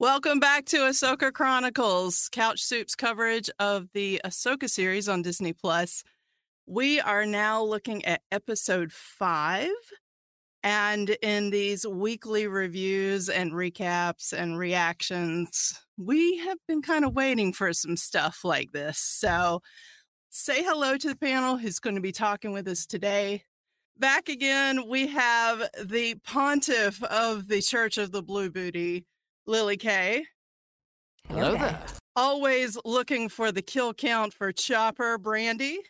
[0.00, 6.02] Welcome back to Ahsoka Chronicles, Couch Soup's coverage of the Ahsoka series on Disney Plus.
[6.64, 9.68] We are now looking at episode five.
[10.62, 17.52] And in these weekly reviews and recaps and reactions, we have been kind of waiting
[17.52, 18.96] for some stuff like this.
[18.96, 19.60] So
[20.30, 23.44] say hello to the panel who's going to be talking with us today.
[23.98, 29.04] Back again, we have the pontiff of the Church of the Blue Booty,
[29.50, 30.24] Lily K.
[31.28, 31.76] Hello there.
[32.14, 35.80] Always looking for the kill count for Chopper Brandy.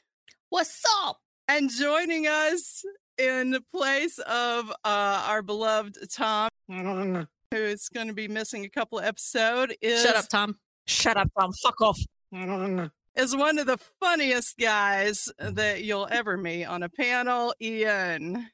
[0.48, 1.18] What's up?
[1.46, 2.82] And joining us
[3.18, 8.98] in place of uh, our beloved Tom, who is going to be missing a couple
[8.98, 10.56] of episodes, is Shut up, Tom.
[10.86, 11.52] Shut up, Tom.
[11.62, 12.00] Fuck off.
[13.14, 18.48] is one of the funniest guys that you'll ever meet on a panel, Iain.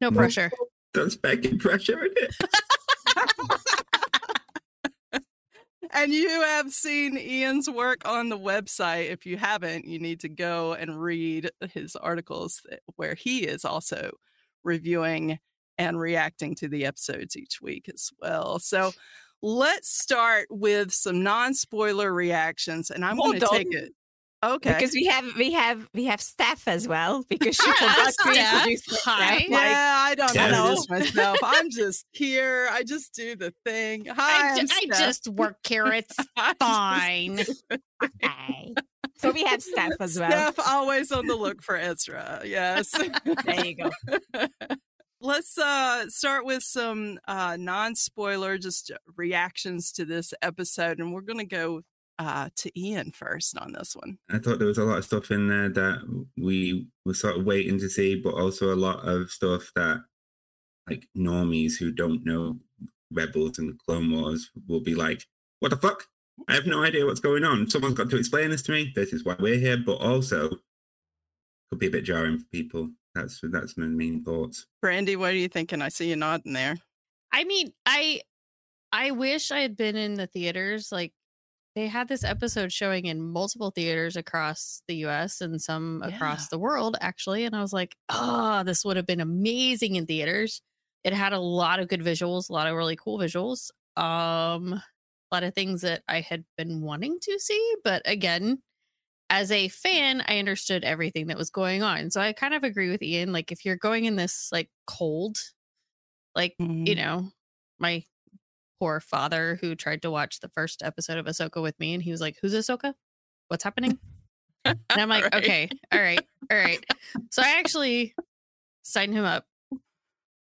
[0.00, 0.50] No pressure.
[0.94, 2.34] That's begging pressure, isn't it?
[5.92, 9.10] And you have seen Iain's work on the website.
[9.10, 12.62] If you haven't, you need to go and read his articles
[12.96, 14.10] where he is also
[14.64, 15.38] reviewing
[15.78, 18.58] and reacting to the episodes each week as well.
[18.58, 18.92] So
[19.42, 22.90] let's start with some non spoiler reactions.
[22.90, 23.92] And I'm going to take it.
[24.46, 24.72] Okay.
[24.72, 28.40] Because we have we have we have Stef as well because she Hi, forgot to
[28.40, 28.54] Stef.
[28.54, 29.04] introduce herself.
[29.18, 29.34] Hi.
[29.34, 30.48] Like, yeah, I don't Yeah.
[30.48, 31.38] introduce myself.
[31.42, 32.68] I'm just here.
[32.70, 34.06] I just do the thing.
[34.06, 35.86] Hi, I, I'm ju- I just work here.
[35.86, 37.80] It's I just fine.
[38.04, 38.74] okay.
[39.18, 40.52] So we have Stef as well.
[40.52, 42.42] Stef always on the look for Ezra.
[42.44, 42.90] Yes.
[42.92, 43.90] There you go.
[45.20, 51.38] Let's uh start with some uh non-spoiler just reactions to this episode and we're going
[51.38, 51.80] to go
[52.18, 54.18] uh to Iain first on this one.
[54.30, 57.44] I thought there was a lot of stuff in there that we were sort of
[57.44, 60.02] waiting to see, but also a lot of stuff that
[60.88, 62.58] like normies who don't know
[63.10, 65.24] Rebels and Clone Wars will be like,
[65.60, 66.04] what the fuck?
[66.48, 67.68] I have no idea what's going on.
[67.70, 68.92] Someone's got to explain this to me.
[68.94, 70.50] This is why we're here, but also
[71.70, 72.90] could be a bit jarring for people.
[73.14, 74.66] That's that's my main thoughts.
[74.82, 75.80] Brandy, what are you thinking?
[75.80, 76.76] I see you nodding there.
[77.32, 78.20] I mean, I
[78.92, 80.92] I wish I had been in the theaters.
[80.92, 81.12] Like
[81.76, 86.46] they had this episode showing in multiple theaters across the US and some Yeah.
[86.46, 87.44] across the world, actually.
[87.44, 90.62] And I was like, oh, this would have been amazing in theaters.
[91.04, 93.70] It had a lot of good visuals, a lot of really cool visuals.
[93.96, 94.84] Um, a
[95.32, 98.62] lot of things that I had been wanting to see, but again,
[99.30, 102.10] as a fan, I understood everything that was going on.
[102.10, 103.32] So I kind of agree with Iain.
[103.32, 105.38] Like, if you're going in this like cold,
[106.34, 106.96] like, you Mhm.
[106.96, 107.30] know,
[107.78, 108.04] my
[108.78, 112.10] poor father who tried to watch the first episode of Ahsoka with me and he
[112.10, 112.94] was like, Who's Ahsoka?
[113.48, 113.98] What's happening?
[114.64, 115.34] And I'm like, Right.
[115.34, 116.20] okay, all right,
[116.50, 116.84] all right.
[117.30, 118.14] So I actually
[118.82, 119.44] signed him up.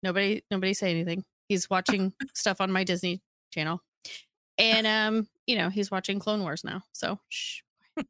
[0.04, 1.24] Nobody, nobody say anything.
[1.48, 3.22] He's watching stuff on my Disney
[3.54, 3.82] channel,
[4.58, 6.82] and um, you know, he's watching Clone Wars now.
[6.94, 7.62] So shh,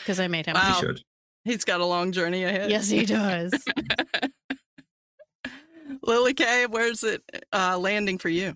[0.00, 0.54] because I made him.
[0.54, 0.78] Wow.
[0.80, 1.02] Should.
[1.44, 2.70] He's got a long journey ahead.
[2.70, 3.52] Yes, he does.
[6.06, 7.22] Lily K, where's it
[7.52, 8.54] uh landing for you?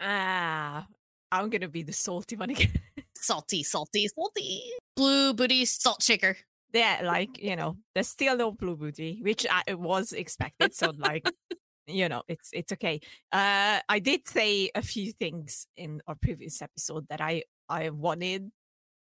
[0.00, 0.86] Ah,
[1.30, 2.72] I'm gonna be the salty one again.
[3.14, 4.72] salty, salty, salty.
[4.96, 6.36] blue booty salt shaker.
[6.72, 10.74] Yeah, like you know, there's still no blue booty, which I it was expected.
[10.74, 11.28] So like,
[11.86, 13.00] you know, it's it's okay.
[13.32, 18.50] Uh, I did say a few things in our previous episode that I I wanted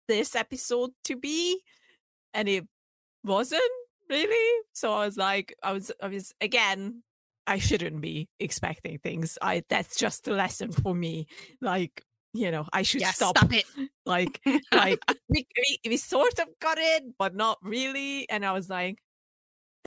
[0.07, 1.59] this episode to be,
[2.33, 2.65] and it
[3.23, 3.61] wasn't
[4.09, 4.63] really.
[4.73, 7.03] So I was like, I was I was again.
[7.47, 9.37] I shouldn't be expecting things.
[9.41, 11.27] I that's just a lesson for me.
[11.61, 12.03] Like
[12.33, 13.37] you know, I should Yeah, stop.
[13.37, 13.65] stop it.
[14.05, 14.39] Like,
[14.71, 18.29] like we, we, we sort of got it, but not really.
[18.29, 18.99] And I was like,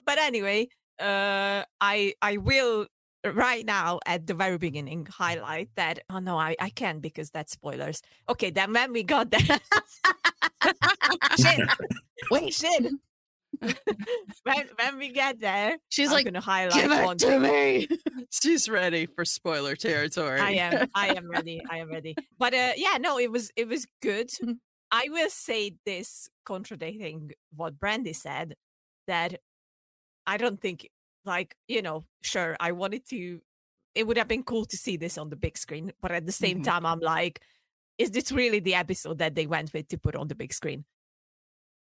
[0.05, 0.67] but anyway,
[0.99, 2.85] uh, I I will
[3.25, 5.99] right now at the very beginning highlight that.
[6.09, 8.01] Oh no, I I can't because that's spoilers.
[8.29, 9.41] Okay, then when we got there,
[11.39, 11.61] shit,
[12.29, 12.91] wait, shit.
[14.43, 17.87] when when we get there, She's I'm like, gonna highlight give it one to me.
[18.31, 20.39] She's ready for spoiler territory.
[20.39, 20.87] I am.
[20.95, 21.61] I am ready.
[21.69, 22.15] I am ready.
[22.39, 24.29] But uh, yeah, no, it was it was good.
[24.29, 24.53] Mm-hmm.
[24.91, 28.55] I will say this, contradicting what Brandy said,
[29.07, 29.39] that
[30.27, 30.89] I don't think,
[31.23, 33.41] like you know, sure, I wanted to.
[33.93, 36.31] It would have been cool to see this on the big screen, but at the
[36.31, 36.63] same Mhm.
[36.63, 37.41] time, I'm like,
[37.97, 40.85] is this really the episode that they went with to put on the big screen?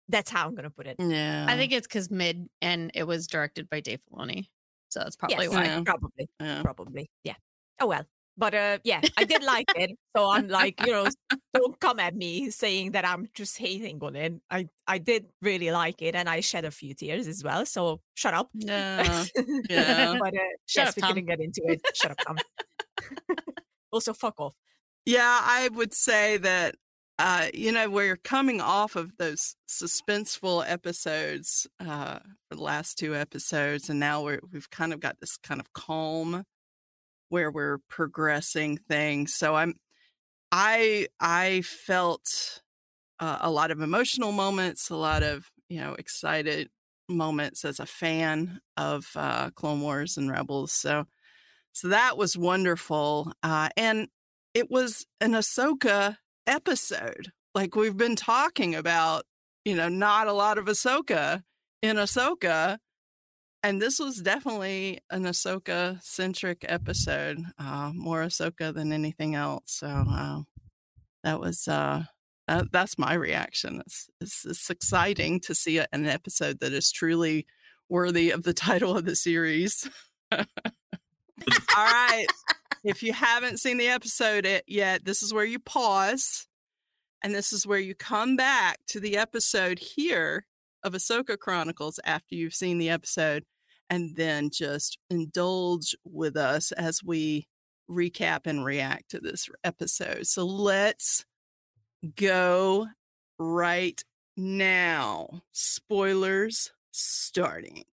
[0.08, 0.96] That's how I'm gonna put it.
[0.98, 1.46] yeah.
[1.48, 4.46] I think it's because mid and it was directed by Dave Filoni,
[4.88, 5.64] so that's probably yes, why.
[5.64, 5.82] Yeah.
[5.84, 6.28] probably.
[6.40, 6.62] Yeah.
[6.62, 7.34] probably yeah
[7.80, 8.04] oh well
[8.38, 11.06] but uh yeah i did like it so i'm like you know
[11.54, 15.70] don't come at me saying that i'm just hating on it i i did really
[15.70, 19.24] like it and i shed a few tears as well so shut up Yeah.
[19.68, 20.16] Yeah.
[20.18, 21.08] but uh Shut yes up, we Tom.
[21.10, 22.36] couldn't get into it shut up tom
[23.92, 24.54] also fuck off
[25.06, 26.74] Yeah, I would say that
[27.18, 32.18] uh, you know, we're coming off of those suspenseful episodes, uh,
[32.50, 36.44] the last two episodes, and now we're we've kind of got this kind of calm
[37.30, 39.34] where we're progressing things.
[39.34, 39.74] So I'm
[40.52, 42.62] I I felt
[43.20, 46.68] uh, a lot of emotional moments, a lot of, you know, excited
[47.08, 50.72] moments as a fan of uh Clone Wars and Rebels.
[50.72, 51.06] So
[51.72, 53.32] so that was wonderful.
[53.42, 54.08] Uh and
[54.54, 57.32] it was an Ahsoka episode.
[57.54, 59.24] Like we've been talking about,
[59.64, 61.42] you know, not a lot of Ahsoka
[61.82, 62.78] in Ahsoka.
[63.62, 69.62] And this was definitely an Ahsoka centric episode, uh, more Ahsoka than anything else.
[69.66, 70.42] So uh,
[71.24, 72.04] that was uh,
[72.46, 73.82] that, that's my reaction.
[73.84, 77.46] It's, it's it's exciting to see a- an episode that is truly
[77.88, 79.88] worthy of the title of the series.
[80.30, 80.44] All
[81.76, 82.26] right.
[82.86, 86.46] If you haven't seen the episode yet, this is where you pause
[87.22, 90.46] and this is where you come back to the episode here
[90.84, 93.44] of Ahsoka Chronicles after you've seen the episode
[93.90, 97.48] and then just indulge with us as we
[97.90, 100.26] recap and react to this episode.
[100.28, 101.24] So let's
[102.14, 102.86] go
[103.38, 104.00] right
[104.36, 105.42] now.
[105.50, 107.84] Spoilers starting.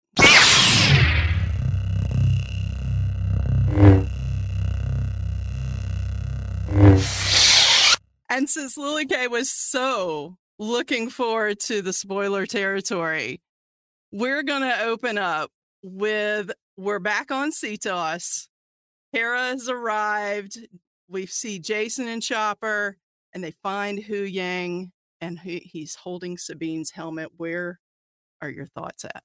[8.29, 13.41] And since Lily K was so looking forward to the spoiler territory,
[14.11, 15.51] we're going to open up
[15.83, 18.47] with we're back on Seatos.
[19.11, 20.57] Hera has arrived.
[21.07, 22.97] We see Jacen and Chopper,
[23.33, 24.91] and they find Huyang,
[25.21, 27.33] and he, he's holding Sabine's helmet.
[27.37, 27.79] Where
[28.41, 29.23] are your thoughts at?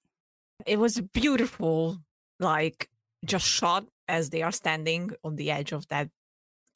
[0.67, 1.98] it was beautiful
[2.40, 2.88] like
[3.24, 6.08] just shot as they are standing on the edge of that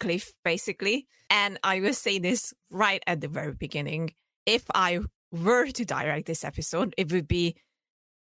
[0.03, 4.05] cliff basically and i will say this right at the very beginning
[4.47, 4.99] if i
[5.31, 7.55] were to direct this episode it would be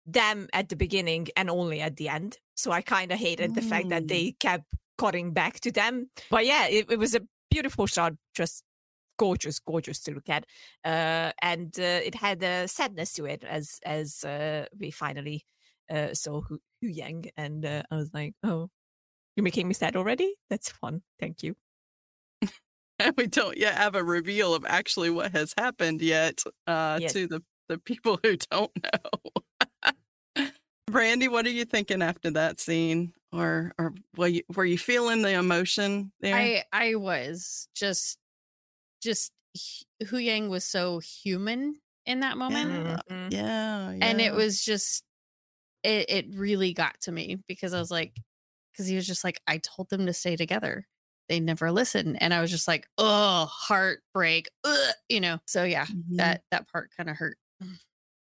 [0.06, 3.62] them at the beginning and only at the end so i kind of hated the
[3.62, 4.08] fact that Mm.
[4.08, 4.64] they kept
[4.98, 5.94] cutting back to them
[6.30, 8.62] but yeah it, it was a beautiful shot just
[9.18, 10.44] gorgeous gorgeous to look at
[10.84, 15.44] uh, and uh, it had a sadness to it as as uh, we finally
[15.90, 18.68] uh, saw Hu, Huyang, and uh, I was like, "Oh,
[19.36, 20.34] you're making me sad already?
[20.50, 21.02] That's fun.
[21.20, 21.54] Thank you."
[22.98, 27.12] And we don't yet have a reveal of actually what has happened yet uh, Yes.
[27.12, 29.92] to the, the people who don't know.
[30.90, 33.12] Brandy, what are you thinking after that scene?
[33.32, 36.34] Or or were you, were you feeling the emotion there?
[36.36, 38.18] I I was just
[39.02, 39.32] just
[40.00, 42.70] Hu- Huyang was so human in that moment.
[42.70, 42.96] Yeah.
[43.10, 43.32] Mhm.
[43.32, 45.02] yeah, and it was just
[45.82, 48.14] it it really got to me because I was like
[48.72, 50.86] because he was just like I told them to stay together.
[51.28, 55.38] They never listen and I was just like, "Oh, heartbreak." Ugh, you know.
[55.46, 56.16] So yeah, Mhm.
[56.16, 57.36] that that part kind of hurt.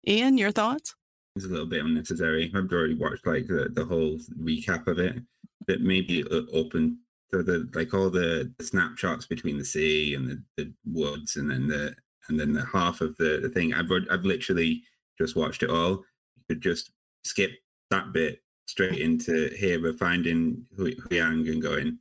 [0.07, 0.95] Iain, your thoughts?
[1.35, 2.51] It's a little bit unnecessary.
[2.53, 5.21] I've already watched like the, the whole recap of it,
[5.67, 6.99] but maybe uh, open
[7.31, 11.49] to the like all the, the snapshots between the sea and the, the woods, and
[11.49, 11.95] then the
[12.27, 13.73] and then the half of the, the thing.
[13.73, 14.83] I've I've literally
[15.17, 16.03] just watched it all.
[16.35, 16.91] You could just
[17.23, 17.51] skip
[17.89, 21.99] that bit straight into here we're finding Huyang and going,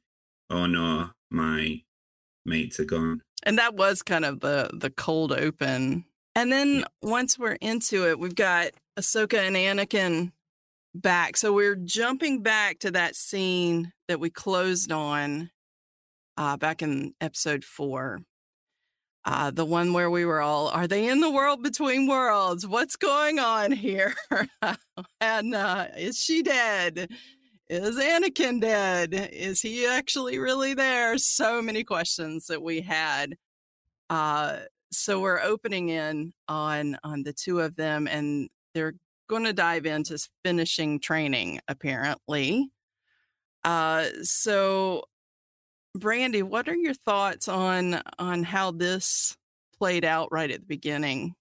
[0.50, 1.82] "Oh no, my
[2.44, 6.04] mates are gone." And that was kind of the the cold open.
[6.34, 10.32] And then once we're into it, we've got Ahsoka and Anakin
[10.94, 11.36] back.
[11.36, 15.50] So we're jumping back to that scene that we closed on
[16.36, 18.20] uh, back in episode four.
[19.24, 22.66] Uh, the one where we were all, are they in the world between worlds?
[22.66, 24.14] What's going on here?
[25.20, 27.10] and uh, is she dead?
[27.70, 29.14] Is Anakin dead?
[29.32, 31.16] Is he actually really there?
[31.18, 33.36] So many questions that we had.
[34.10, 34.56] Uh,
[34.90, 38.94] so we're opening in on on the two of them, and they're
[39.28, 42.72] going to dive into finishing training apparently.
[43.62, 45.04] Uh, so
[45.94, 49.36] Brandy, what are your thoughts on on how this
[49.78, 51.36] played out right at the beginning?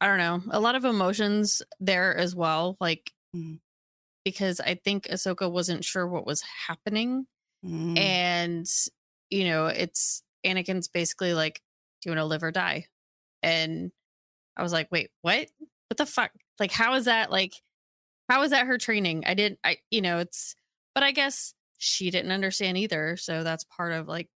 [0.00, 0.42] I don't know.
[0.50, 3.60] A lot of emotions there as well, like mm.
[4.24, 7.26] Because I think Ahsoka wasn't sure what was happening,
[7.64, 7.98] mm.
[7.98, 8.66] and
[9.30, 11.60] you know, it's Anakin's basically like,
[12.00, 12.86] "Do you want to live or die?"
[13.42, 13.92] And
[14.56, 15.48] I was like, "Wait, what?
[15.88, 16.30] What the fuck?
[16.58, 17.30] Like, how is that?
[17.30, 17.54] Like,
[18.28, 19.24] how is that her training?
[19.26, 19.58] I didn't.
[19.64, 20.56] I, you know, it's.
[20.94, 23.16] But I guess she didn't understand either.
[23.16, 24.28] So that's part of like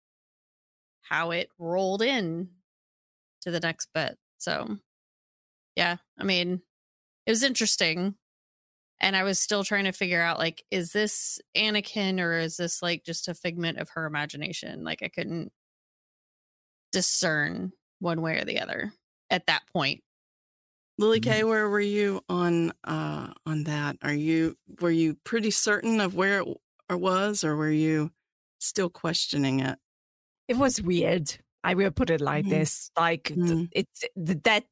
[1.02, 2.48] how it rolled in
[3.42, 4.18] to the next bit.
[4.38, 4.78] So
[5.76, 6.62] yeah, I mean,
[7.26, 8.16] it was interesting.
[9.00, 12.82] And I was still trying to figure out like, is this Anakin or is this
[12.82, 14.84] like just a figment of her imagination?
[14.84, 15.52] Like I couldn't
[16.92, 18.92] discern one way or the other
[19.30, 20.02] at that point.
[20.98, 21.48] Lily K, mm-hmm.
[21.48, 23.96] where were you on uh on that?
[24.02, 28.12] Are you were you pretty certain of where it was, or were you
[28.58, 29.78] still questioning it?
[30.48, 31.36] It was weird.
[31.66, 32.54] I will put it like mm-hmm.
[32.54, 33.64] this: like mm-hmm.
[33.72, 34.64] it's that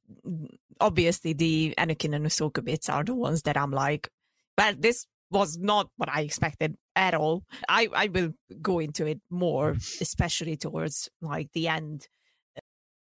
[0.81, 4.09] obviously the Anakin and Ahsoka bits are the ones that I'm like,
[4.57, 7.43] but this was not what I expected at all.
[7.69, 8.31] I I will
[8.63, 12.07] go into it more, especially towards like the end.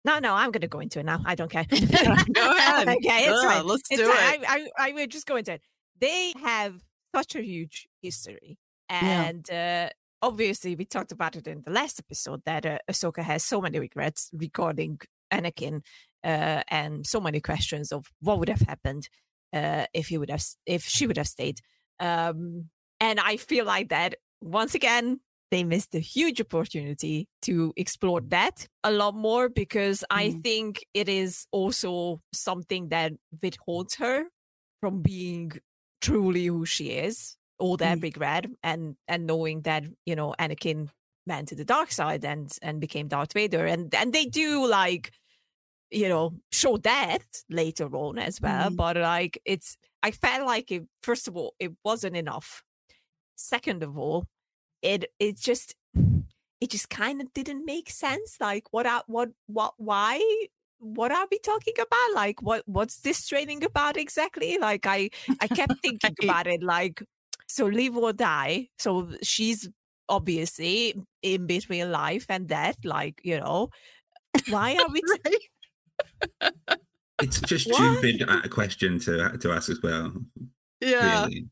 [0.02, 1.20] No, no, I'm going to go into it now.
[1.26, 1.64] I don't care.
[1.70, 2.88] go ahead.
[2.96, 3.66] okay, it's fine.
[3.66, 4.40] Let's it's do fine.
[4.40, 4.48] it.
[4.48, 5.62] I, I, I will just go into it.
[6.00, 6.74] They have
[7.14, 9.90] such a huge history and yeah.
[9.90, 9.92] uh,
[10.24, 13.78] obviously, we talked about it in the last episode that uh, Ahsoka has so many
[13.78, 14.98] regrets regarding
[15.32, 15.82] Anakin
[16.24, 19.08] uh, and so many questions of what would have happened
[19.52, 21.60] uh, if he would have if she would have stayed.
[22.00, 28.20] Um, and I feel like that once again they missed a huge opportunity to explore
[28.22, 30.06] that a lot more because mm.
[30.10, 33.12] I think it is also something that
[33.42, 34.24] withholds her
[34.80, 35.52] from being
[36.00, 38.02] truly who she is all that mm.
[38.02, 40.90] regret and and knowing that you know Anakin
[41.26, 45.12] went to the dark side and and became Darth Vader and and they do like
[45.90, 48.76] you know show that later on as well mm.
[48.76, 52.62] but like it's I felt like it first of all it wasn't enough
[53.34, 54.26] second of all
[54.82, 55.74] it it just
[56.60, 60.20] it just kind of didn't make sense like what are, what what why
[60.80, 65.08] what are we talking about like what what's this training about exactly like i
[65.40, 67.02] i kept thinking about it like
[67.48, 68.68] so live or die.
[68.78, 69.68] So she's
[70.08, 72.76] obviously in between life and death.
[72.84, 73.70] Like, you know,
[74.48, 75.00] why are we?
[75.00, 75.48] T-
[77.22, 80.12] it's just stupid a question to to ask as well.
[80.80, 81.26] Yeah.
[81.26, 81.46] Really.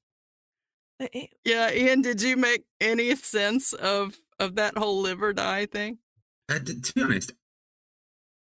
[1.00, 5.32] Uh, eh, yeah, Iain, did you make any sense of of that whole live or
[5.32, 5.98] die thing?
[6.48, 7.32] Uh, to be honest,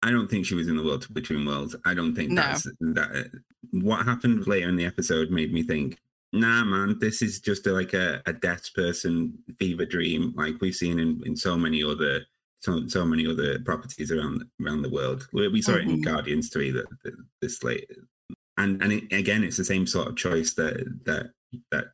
[0.02, 1.76] I don't think she was in the world between worlds.
[1.84, 2.42] I don't think no.
[2.42, 3.30] that's that.
[3.70, 5.98] What happened later in the episode made me think
[6.32, 10.74] Nah, man, this is just a, like a, a death person fever dream, like we've
[10.74, 12.22] seen in, in so many other
[12.60, 15.28] so so many other properties around around the world.
[15.32, 15.80] We, we saw mm-hmm.
[15.80, 16.10] it in mm-hmm.
[16.10, 17.90] Guardians Three that, that this late,
[18.56, 21.32] and and it, again, it's the same sort of choice that that
[21.70, 21.86] that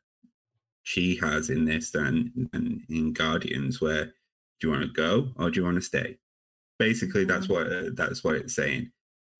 [0.83, 4.05] she has in this and and in Guardians, where
[4.61, 6.17] do you want to go or do you want to stay?
[6.79, 7.71] Basically, that's mm-hmm.
[7.71, 8.93] what uh, that's what it's saying.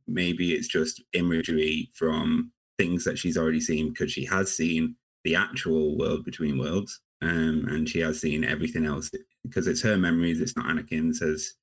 [0.07, 4.95] Maybe it's just imagery from things that she's already seen because she has seen
[5.25, 9.11] the actual world between worlds um, and she has seen everything else
[9.43, 11.55] because it's her memories it's not anakin's as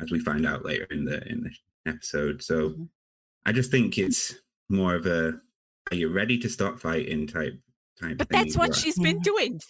[0.00, 1.50] as we find out later in the in the
[1.90, 2.42] episode.
[2.42, 2.84] So mm-hmm.
[3.46, 4.34] i just think it's
[4.68, 5.34] more of a
[5.90, 7.26] are you ready to stop fighting?
[7.26, 7.58] type
[8.00, 9.60] type but that's what she's been doing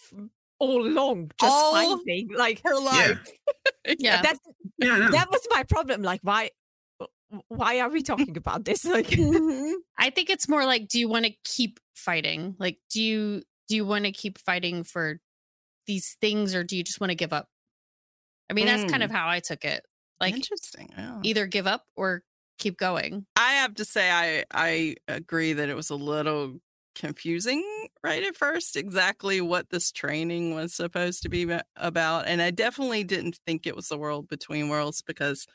[0.59, 3.23] all along just all fighting like her life.
[3.87, 4.21] Yeah, yeah.
[4.23, 4.37] that
[4.79, 6.49] yeah, that was my problem like why
[7.47, 9.11] why are we talking about this like
[9.97, 13.75] i think it's more like do you want to keep fighting like do you do
[13.75, 15.19] you want to keep fighting for
[15.87, 17.47] these things or do you just want to give up
[18.49, 18.69] i mean mm.
[18.69, 19.15] that's kind of mm.
[19.15, 19.83] how i took it
[20.19, 20.89] Like Interesting.
[20.97, 21.19] yeah.
[21.23, 22.23] either give up or
[22.57, 23.25] keep going.
[23.35, 26.59] I have to say I I agree that it was a little
[26.95, 27.61] confusing
[28.05, 33.03] right at first exactly what this training was supposed to be about and I definitely
[33.03, 35.45] didn't think it was the world between worlds because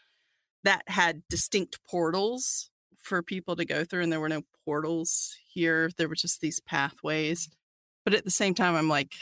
[0.64, 2.70] that had distinct portals
[3.02, 5.90] for people to go through and there were no portals here.
[5.96, 7.48] There were just these pathways.
[8.04, 9.14] But at the same time I'm like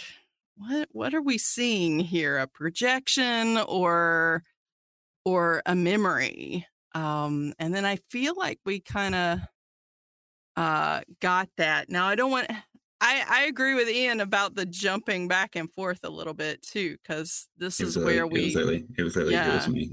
[0.57, 2.39] what what are we seeing here?
[2.39, 4.43] A projection or
[5.25, 6.67] or a memory?
[6.95, 9.39] Um and then i feel like we kind of
[10.57, 11.89] uh got that.
[11.89, 12.51] Now i don't want
[13.01, 16.97] i i agree with iain about the jumping back and forth a little bit too
[17.01, 19.53] because this is was where like, it was we it was like Yeah.
[19.53, 19.93] it was me.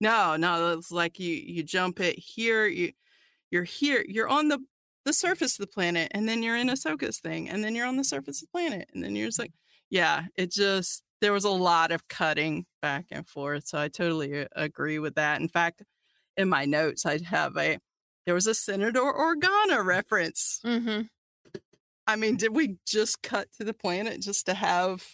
[0.00, 2.92] No no it's like you you jump it here you
[3.50, 4.58] you're here you're on the
[5.04, 7.86] the surface of the planet and then you're in a ahsoka's thing and then you're
[7.86, 9.52] on the surface of the planet and then you're just like
[9.88, 14.46] yeah it just there was a lot of cutting back and forth so i totally
[14.54, 15.40] agree with that.
[15.40, 15.82] In fact
[16.36, 17.78] in my notes i have a
[18.26, 20.60] there was a senator organa reference.
[20.64, 21.02] Mm-hmm.
[22.06, 25.04] i mean did we just cut to the planet just to have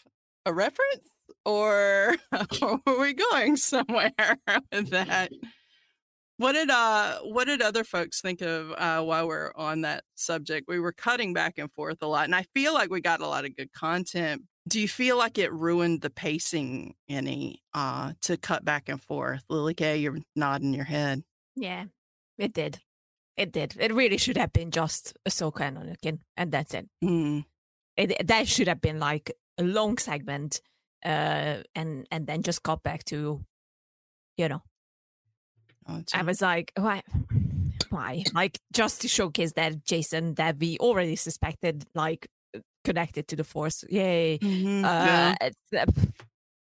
[0.47, 1.12] a reference
[1.45, 4.39] or are we going somewhere
[4.73, 5.31] with that
[6.39, 10.67] what did uh what did other folks think of uh while we're on that subject
[10.69, 13.27] we were cutting back and forth a lot and i feel like we got a
[13.27, 18.37] lot of good content do you feel like it ruined the pacing any uh to
[18.37, 21.23] cut back and forth lily k you're nodding your head
[21.57, 21.85] Yeah,
[22.39, 22.79] it did.
[23.37, 23.77] It did.
[23.79, 26.89] It really should have been just Ahsoka and Anakin, and that's it.
[27.03, 27.45] Mm,
[27.97, 30.61] it that should have been like a long segment,
[31.05, 33.45] uh, and and then just got back to,
[34.37, 34.63] you know,
[35.87, 36.19] gotcha.
[36.19, 37.03] I was like, why,
[37.91, 42.29] why, like just to showcase that Jacen that we already suspected, like
[42.85, 43.85] connected to the Force.
[43.89, 44.39] Yay!
[44.41, 45.35] Mhm, Uh, yeah.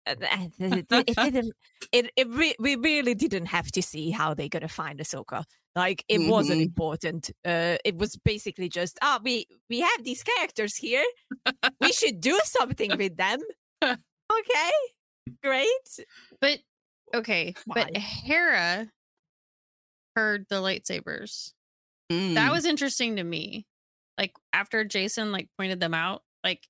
[0.07, 0.15] uh,
[0.61, 1.53] it, it, it didn't.
[1.93, 5.45] It, it re- we really didn't have to see how they're gonna find Ahsoka.
[5.77, 6.63] Like it wasn't Mhm.
[6.63, 7.31] important.
[7.45, 11.05] Uh, it was basically just ah, we we have these characters here.
[11.81, 13.41] we should do something with them.
[14.33, 14.71] okay,
[15.43, 16.07] great.
[16.41, 16.59] But
[17.15, 18.91] okay, but Hera
[20.17, 21.53] heard the lightsabers.
[22.11, 22.35] Mm.
[22.35, 23.67] That was interesting to me.
[24.19, 26.67] Like after Jacen like pointed them out, like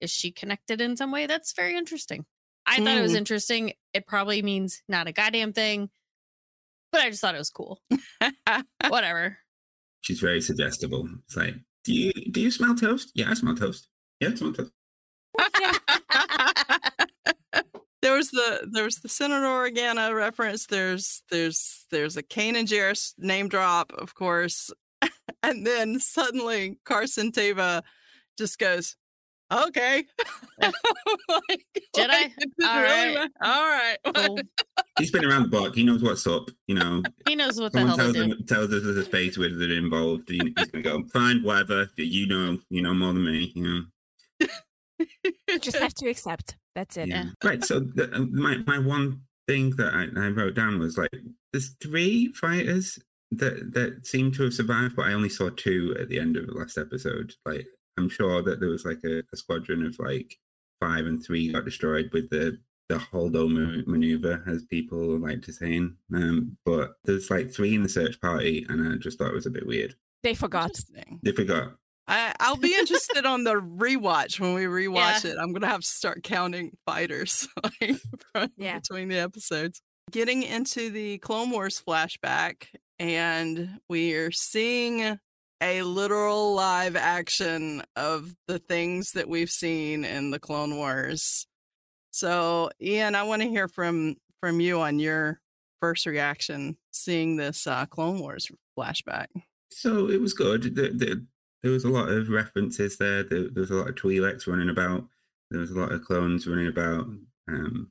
[0.00, 1.26] is she connected in some way?
[1.26, 2.24] That's very interesting.
[2.66, 3.18] I thought it was Mm.
[3.18, 3.72] interesting.
[3.94, 5.88] It probably means not a goddamn thing,
[6.92, 7.80] but I just thought it was cool.
[8.88, 9.38] Whatever.
[10.02, 11.08] She's very suggestible.
[11.26, 11.54] It's like,
[11.84, 13.12] do you do you smell toast?
[13.14, 13.88] Yeah, I smell toast.
[14.20, 14.72] Yeah, I smell toast.
[18.06, 20.66] there was the there was the Senator Organa reference.
[20.66, 24.70] There's there's there's a Kanan Jarrus name drop, of course,
[25.42, 27.82] and then suddenly Carson Teva
[28.38, 28.94] just goes,
[29.52, 30.04] "Okay,
[30.62, 30.72] oh.
[31.28, 31.66] like,
[31.96, 32.08] Jedi?
[32.08, 33.30] like, it didn't All really right.
[33.40, 34.38] ma- all right." Cool.
[35.00, 35.74] He's been around the block.
[35.74, 36.48] He knows what's up.
[36.68, 38.32] You know, He knows what the someone hell to tells do.
[38.34, 40.28] him tells us there's a space where they're involved.
[40.30, 41.90] he- He's gonna go fine, whatever.
[41.96, 43.52] You know, you know more than me.
[43.56, 43.62] You
[44.40, 44.46] know.
[45.60, 46.56] Just have to accept.
[46.76, 47.08] That's it.
[47.08, 47.30] Yeah.
[47.42, 47.64] Right.
[47.64, 51.10] So the, uh, my my one thing that I, I wrote down was like,
[51.52, 52.98] there's three fighters
[53.32, 56.46] that that seem to have survived, but I only saw two at the end of
[56.46, 57.32] the last episode.
[57.46, 60.36] Like, I'm sure that there was like a, a squadron of like
[60.78, 62.58] five and three got destroyed with the
[62.88, 65.78] the holdo maneuver, as people like to say.
[66.14, 69.46] Um, but there's like three in the search party, and I just thought it was
[69.46, 69.94] a bit weird.
[70.22, 70.66] They forgot.
[70.66, 71.20] Interesting.
[71.22, 71.72] They forgot.
[72.08, 75.32] I, I'll be interested on the rewatch when we rewatch Yeah.
[75.32, 75.36] it.
[75.40, 77.96] I'm gonna have to start counting fighters like,
[78.32, 78.78] from- Yeah.
[78.78, 79.80] between the episodes.
[80.10, 82.66] Getting into the Clone Wars flashback,
[83.00, 85.18] and we are seeing
[85.60, 91.46] a literal live action of the things that we've seen in the Clone Wars.
[92.12, 95.40] So, Iain, I want to hear from from you on your
[95.80, 99.26] first reaction seeing this uh, Clone Wars flashback.
[99.72, 100.62] So it was good.
[100.76, 101.26] The, the,
[101.62, 103.22] there was a lot of references there.
[103.22, 105.04] There, there was a lot of Twi'leks running about.
[105.50, 107.06] There was a lot of clones running about.
[107.48, 107.90] Um,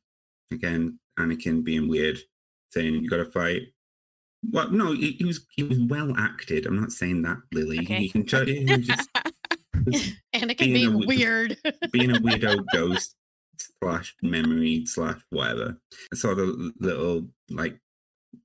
[0.52, 2.20] again, Anakin being weird,
[2.72, 3.64] saying you got to fight.
[4.52, 6.66] Well, no, he, he was he was well acted.
[6.66, 7.80] I'm not saying that, Lily.
[7.80, 8.00] Okay.
[8.02, 9.10] You can tell he just
[9.76, 11.58] Anakin being being wi- weird.
[11.92, 13.16] being a weirdo ghost
[13.82, 15.78] slash memory slash whatever.
[16.14, 17.80] I saw the little like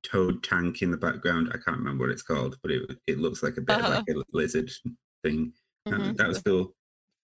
[0.02, 1.48] toad tank in the background.
[1.50, 3.88] I can't remember what it's called, but it it looks like a bit Uh-huh.
[3.88, 4.70] of like a lizard
[5.22, 5.52] thing.
[5.86, 6.16] Um, Mhm.
[6.16, 6.74] that was cool.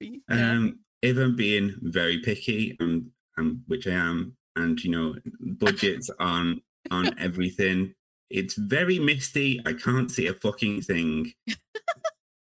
[0.00, 0.18] Yeah.
[0.28, 6.11] Um, if I'm being very picky, um, um, which I am, and you know, budgets
[6.20, 7.94] on on everything.
[8.30, 9.61] It's very misty.
[9.64, 11.32] I can't see a fucking thing.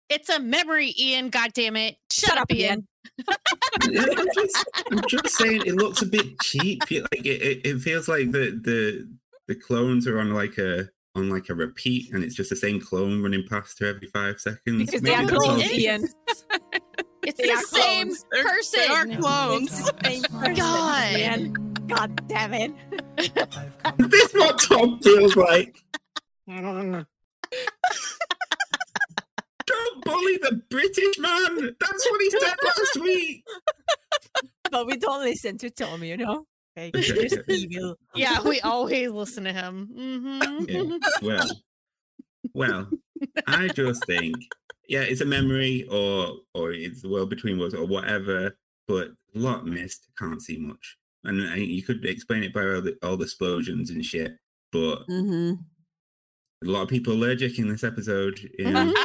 [0.08, 1.30] It's a memory, Iain.
[1.30, 1.96] God damn it!
[2.10, 2.86] Shut, Shut up, up, Iain.
[3.28, 3.28] Iain.
[3.82, 6.82] I'm just, I'm just saying, it looks a bit cheap.
[6.90, 9.08] Like it, it, it feels like the the
[9.48, 12.80] the clones are on like a on like a repeat, and it's just the same
[12.80, 14.86] clone running past her every five seconds.
[14.86, 16.14] Because Maybe they are that's clones, it
[17.24, 18.24] It's They the same clones.
[18.30, 18.80] Person.
[18.80, 19.90] They are clones.
[20.04, 20.22] Same
[20.54, 21.14] God.
[21.14, 21.52] Iain.
[21.86, 22.72] God damn it.
[23.18, 23.30] Is
[24.08, 25.76] this what Tom feels like?
[26.48, 27.04] I don't know.
[29.66, 31.76] Don't bully the British man.
[31.78, 33.44] That's what he said last week.
[34.70, 36.46] But we don't listen to Tom, you know?
[36.76, 37.54] Okay, Okay, he's just okay.
[37.54, 37.96] evil.
[38.14, 39.88] yeah, we always listen to him.
[39.94, 40.82] hmm Yeah.
[41.22, 41.50] Well,
[42.54, 42.90] well,
[43.46, 44.36] I just think,
[44.88, 48.56] yeah, it's a memory, or or it's the world between worlds, or whatever.
[48.88, 50.08] But a lot missed.
[50.18, 53.90] Can't see much, and uh, you could explain it by all the, all the explosions
[53.90, 54.32] and shit.
[54.72, 55.54] But Mm-hmm.
[56.66, 58.40] a lot of people allergic in this episode.
[58.58, 58.92] Mm-hmm.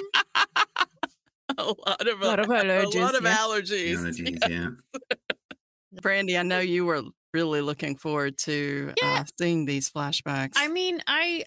[1.60, 3.38] Yeah, a lot of, A lot of allergies, A lot of yeah.
[3.38, 3.98] allergies.
[3.98, 4.50] allergies.
[4.50, 4.70] Yeah.
[6.02, 7.02] Brandy, I know you were
[7.38, 9.22] really looking forward to Yeah.
[9.22, 10.56] uh, seeing these flashbacks.
[10.56, 11.46] I mean, I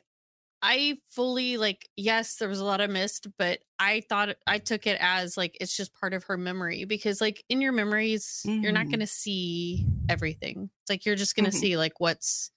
[0.62, 4.86] I fully like yes, there was a lot of mist, but I thought I took
[4.86, 8.72] it as like it's just part of her memory because like in your memories, you're
[8.72, 8.90] not Mhm.
[8.90, 10.70] going to see everything.
[10.82, 11.52] It's like you're just going to Mhm.
[11.52, 12.52] see like what's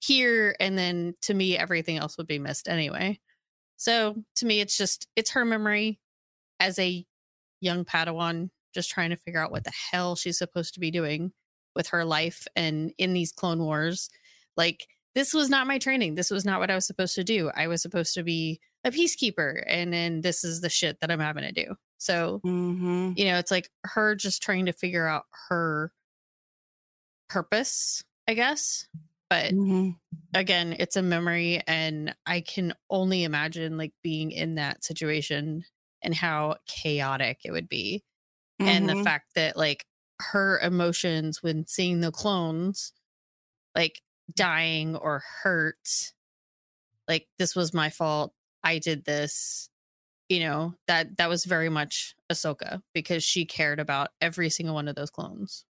[0.00, 3.20] here and then to me everything else would be missed anyway.
[3.78, 6.00] So, to me it's just it's her memory
[6.60, 7.06] as a
[7.60, 11.32] young Padawan just trying to figure out what the hell she's supposed to be doing
[11.74, 14.10] with her life and in these clone wars
[14.56, 17.50] like this was not my training this was not what i was supposed to do
[17.56, 21.20] i was supposed to be a peacekeeper and then this is the shit that i'm
[21.20, 23.12] having to do so mm-hmm.
[23.16, 25.92] you know it's like her just trying to figure out her
[27.28, 28.86] purpose i guess
[29.30, 29.90] but Mm-hmm.
[30.34, 35.64] again it's a memory and i can only imagine like being in that situation
[36.02, 38.04] and how chaotic it would be
[38.60, 38.98] and Mm-hmm.
[38.98, 39.86] the fact that like
[40.32, 42.92] her emotions when seeing the clones
[43.76, 44.00] like
[44.34, 46.12] dying or hurt
[47.08, 48.32] like this was my fault.
[48.62, 49.68] I did this.
[50.30, 54.88] You know that that was very much ahsoka because she cared about every single one
[54.88, 55.64] of those clones.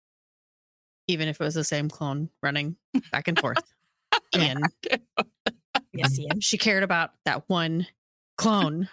[1.08, 2.76] Even if it was the same clone running
[3.12, 3.64] back and forth
[4.34, 4.64] and
[5.94, 6.40] Yes, Iain.
[6.42, 7.88] she cared about that one
[8.38, 8.90] clone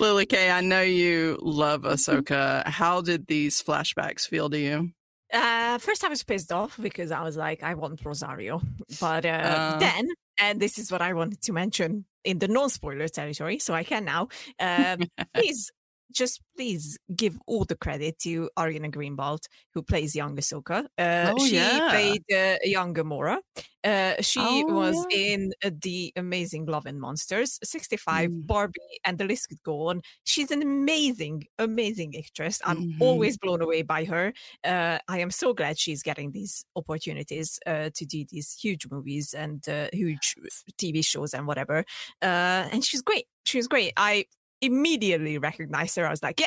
[0.00, 2.66] Lily K, I know you love Ahsoka.
[2.66, 4.90] How did these flashbacks feel to you?
[5.32, 8.60] Uh, first, I was pissed off because I was like, I want Rosario.
[9.00, 9.78] But uh, Uh.
[9.78, 13.74] then, and this is what I wanted to mention in the non spoiler territory, so
[13.74, 14.28] I can now.
[14.60, 15.00] Um,
[15.34, 15.70] please,
[16.12, 20.86] just please give all the credit to Ariana Greenblatt, who plays young Ahsoka.
[20.98, 21.88] Uh, Oh, she yeah.
[21.90, 23.38] played uh, young Gamora.
[23.84, 25.18] Uh, she Oh, was yeah.
[25.34, 28.46] in uh, the amazing Love and Monsters, 65, Mm.
[28.46, 30.02] Barbie, and the list could go on.
[30.24, 32.60] She's an amazing, amazing actress.
[32.64, 33.00] I'm Mhm.
[33.00, 34.32] always blown away by her.
[34.64, 39.32] Uh, I am so glad she's getting these opportunities uh, to do these huge movies
[39.34, 40.34] and uh, huge
[40.76, 41.84] TV shows and whatever.
[42.20, 43.26] Uh, and she's great.
[43.44, 43.92] She's great.
[43.96, 44.26] I
[44.60, 46.06] immediately recognized her.
[46.06, 46.46] I was like, yeah,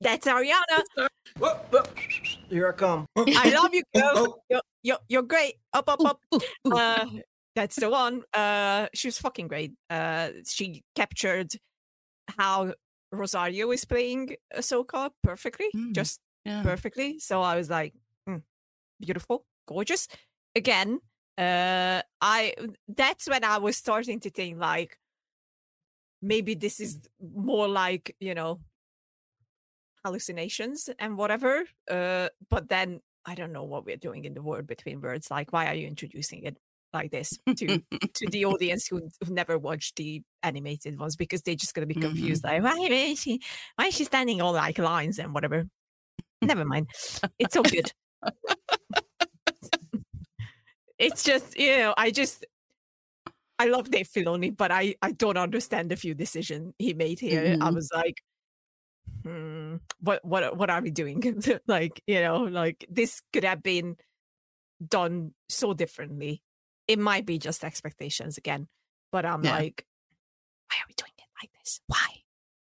[0.00, 0.82] that's Ariana.
[2.48, 3.06] Here I come.
[3.16, 4.12] I love you, girl.
[4.14, 5.54] Oh, You're, you're, you're great.
[5.72, 6.20] Up, up, up.
[6.70, 7.06] Uh,
[7.54, 8.22] that's the one.
[8.32, 9.72] Uh, she was fucking great.
[9.88, 11.52] Uh, she captured
[12.38, 12.74] how
[13.12, 16.62] Rosario is playing Ahsoka perfectly, Mm, just Yeah.
[16.62, 17.18] perfectly.
[17.20, 17.94] So I was like,
[18.28, 18.42] "Mm,
[19.00, 20.08] beautiful, gorgeous.
[20.56, 21.00] Again,
[21.38, 22.54] uh, I
[22.88, 24.98] that's when I was starting to think like
[26.24, 28.60] maybe this is more like you know
[30.04, 31.64] hallucinations and whatever.
[31.90, 35.30] Uh, but then I don't know what we're doing in the world between words.
[35.30, 36.56] Like, why are you introducing it
[36.92, 37.82] like this to
[38.14, 41.94] to the audience who who never watched the animated ones because they're just gonna be
[41.94, 42.44] confused.
[42.44, 43.40] Like, why is she
[43.76, 45.66] why is she standing all like lines and whatever?
[46.40, 46.88] Never mind.
[47.38, 47.92] It's all good.
[50.98, 52.44] it's just you know, I just
[53.58, 57.56] I love Dave Filoni, but I I don't understand the few decisions he made here.
[57.60, 57.74] I Mhm.
[57.74, 58.22] was like,
[59.24, 61.22] hmm, what what what are we doing?
[61.66, 63.96] like you know, like this could have been
[64.86, 66.42] done so differently.
[66.88, 68.68] It might be just expectations again,
[69.12, 69.50] but I'm Yeah.
[69.50, 69.86] like,
[70.70, 71.80] why are we doing it like this?
[71.88, 72.08] Why?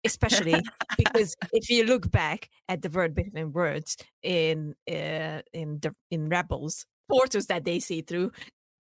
[0.06, 0.64] Especially
[0.98, 6.30] because if you look back at the word between words in uh, in the in
[6.30, 8.32] Rebels portals that they see through,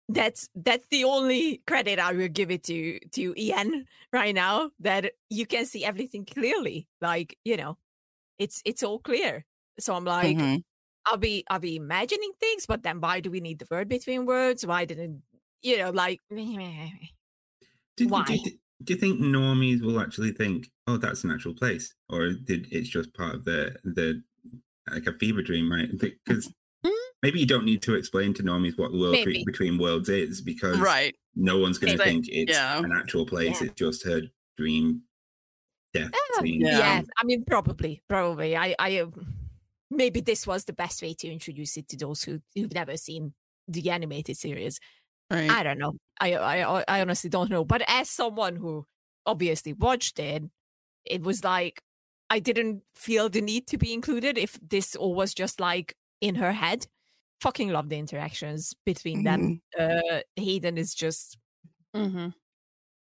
[0.07, 5.13] that's that's the only credit I will give it to to Iain right now that
[5.29, 6.87] you can see everything clearly.
[7.01, 7.77] Like you know,
[8.39, 9.45] it's it's all clear.
[9.79, 10.63] So I'm like, Mhm.
[11.07, 14.25] I'll be I'll be imagining things, but then why do we need the word between
[14.25, 14.65] words?
[14.65, 15.23] Why didn't
[15.63, 16.21] you know like
[17.97, 18.25] Did, Why?
[18.25, 22.31] Do, you do you think normies will actually think, "Oh, that's an actual place," or
[22.33, 24.21] did it's just part of the the
[24.91, 25.89] like a fever dream, right?
[25.97, 26.53] Because?
[27.23, 29.43] Maybe you don't need to explain to normies what the world Maybe.
[29.45, 31.15] between worlds is because Right.
[31.35, 32.77] no one's going to They- think it's yeah.
[32.79, 33.59] an actual place.
[33.61, 33.67] Yeah.
[33.67, 34.21] It's just her
[34.57, 35.01] dream
[35.93, 36.61] death scene.
[36.61, 36.77] Yeah.
[36.77, 37.01] yeah.
[37.17, 38.55] I mean, probably, probably.
[38.55, 39.07] I, I, uh,
[39.89, 43.33] maybe this was the best way to introduce it to those who who've never seen
[43.67, 44.79] the animated series.
[45.31, 45.49] Right.
[45.49, 45.93] I don't know.
[46.19, 47.65] I, I, I honestly don't know.
[47.65, 48.85] But as someone who
[49.25, 50.43] obviously watched it,
[51.05, 51.81] it was like
[52.29, 56.35] I didn't feel the need to be included if this all was just like in
[56.35, 56.85] her head.
[57.41, 59.61] Fucking love the interactions between them.
[59.77, 61.37] Uh, Hayden is just
[61.95, 62.27] Mm-hmm.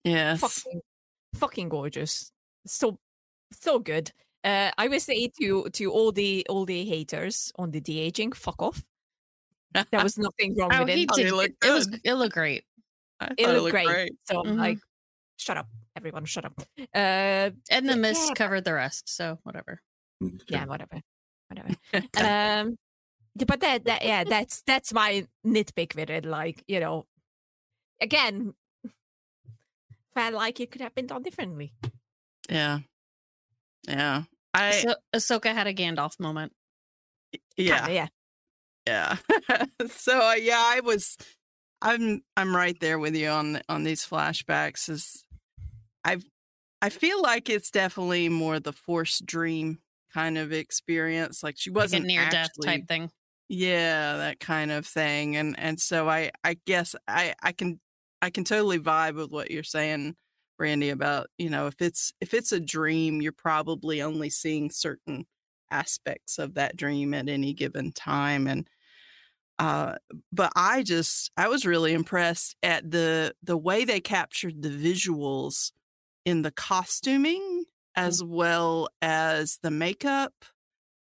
[0.05, 0.40] yes.
[0.40, 0.81] fucking,
[1.35, 2.31] fucking gorgeous.
[2.66, 2.99] So,
[3.53, 4.12] so good.
[4.45, 8.33] Uh, I would say to to all the all the haters on the de aging,
[8.33, 8.83] fuck off.
[9.73, 11.11] There was nothing wrong Oh, with he it.
[11.12, 11.33] Oh, they did.
[11.33, 11.99] It, it was.
[12.05, 12.64] It looked great.
[13.21, 14.12] I It thought looked great.
[14.25, 14.57] So Mhm.
[14.59, 14.79] like,
[15.38, 16.55] shut up, everyone, shut up.
[16.92, 19.09] Uh, And the Yeah, mist but- covered the rest.
[19.09, 19.81] So whatever.
[20.49, 21.01] yeah, whatever,
[21.49, 21.68] whatever.
[21.95, 22.64] um, yeah,
[23.37, 26.25] but that that yeah, that's that's my nitpick with it.
[26.25, 27.07] Like you know,
[28.01, 28.55] again,
[30.14, 31.73] felt like it could have been done differently.
[32.49, 32.81] Yeah.
[33.88, 34.25] Yeah.
[34.55, 36.53] I So Ahsoka had a Gandalf moment.
[37.57, 37.87] yeah.
[37.87, 38.07] Kinda, yeah.
[38.87, 39.66] Yeah.
[39.88, 41.16] so uh, yeah, I was
[41.81, 45.25] I'm I'm right there with you on on these flashbacks is
[46.05, 46.25] I've
[46.81, 49.79] I feel like it's definitely more the forced dream
[50.12, 51.42] kind of experience.
[51.42, 53.11] Like she Like a wasn't near death type thing.
[53.55, 55.37] Yeah, that kind of thing.
[55.37, 57.81] And and so I I guess I I can
[58.23, 60.17] I can totally vibe with what you're saying,
[60.57, 65.27] Brandy, about, you know, if it's if it's a dream, you're probably only seeing certain
[65.71, 68.69] aspects of that dream at any given time and
[69.59, 69.95] uh
[70.33, 75.73] but I just I was really impressed at the the way they captured the visuals
[76.27, 77.65] in the costuming
[77.97, 80.35] as well as the makeup.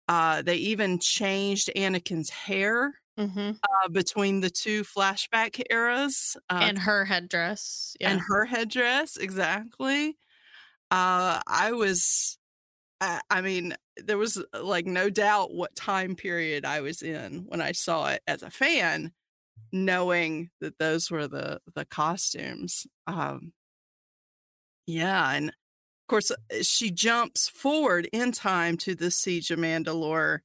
[0.07, 3.53] Uh they even changed Anakin's hair Mm-hmm.
[3.63, 7.95] uh, between the two flashback eras uh, and her headdress.
[7.99, 8.11] Yeah.
[8.11, 10.09] and her headdress exactly
[10.91, 12.37] uh i was
[13.01, 17.45] I, I mean there was uh, like no doubt what time period i was in
[17.47, 19.13] when i saw it as a fan
[19.71, 23.51] knowing that those were the the costumes um
[24.85, 25.51] yeah and
[26.07, 30.39] of course uh, she jumps forward in time to the siege of mandalore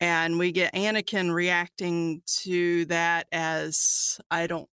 [0.00, 4.68] and we get anakin reacting to that as i don't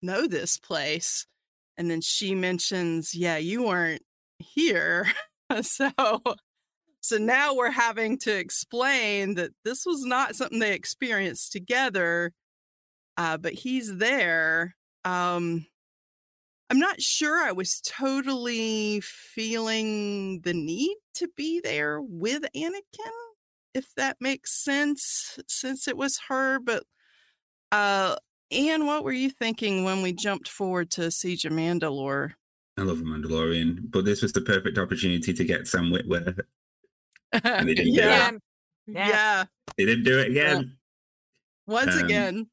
[0.00, 1.26] know this place
[1.76, 4.02] and then she mentions yeah you weren't
[4.42, 5.06] here.
[5.60, 5.90] So
[7.02, 12.32] so now we're having to explain that this was not something they experienced together
[13.18, 15.66] uh, but he's there um
[16.70, 23.12] i'm not sure i was totally feeling the need to be there with anakin
[23.74, 26.84] if that makes sense since it was her but
[27.72, 28.16] uh
[28.54, 32.32] Iain, what were you thinking when we jumped forward to Siege of Mandalore?
[32.76, 36.38] I love the Mandalorian, but this was the perfect opportunity to get Sam Witwer.
[37.32, 38.34] And they didn't do yeah, it.
[38.88, 39.44] yeah, Yeah.
[39.78, 40.76] They didn't do it again.
[41.66, 42.46] Once Um, again,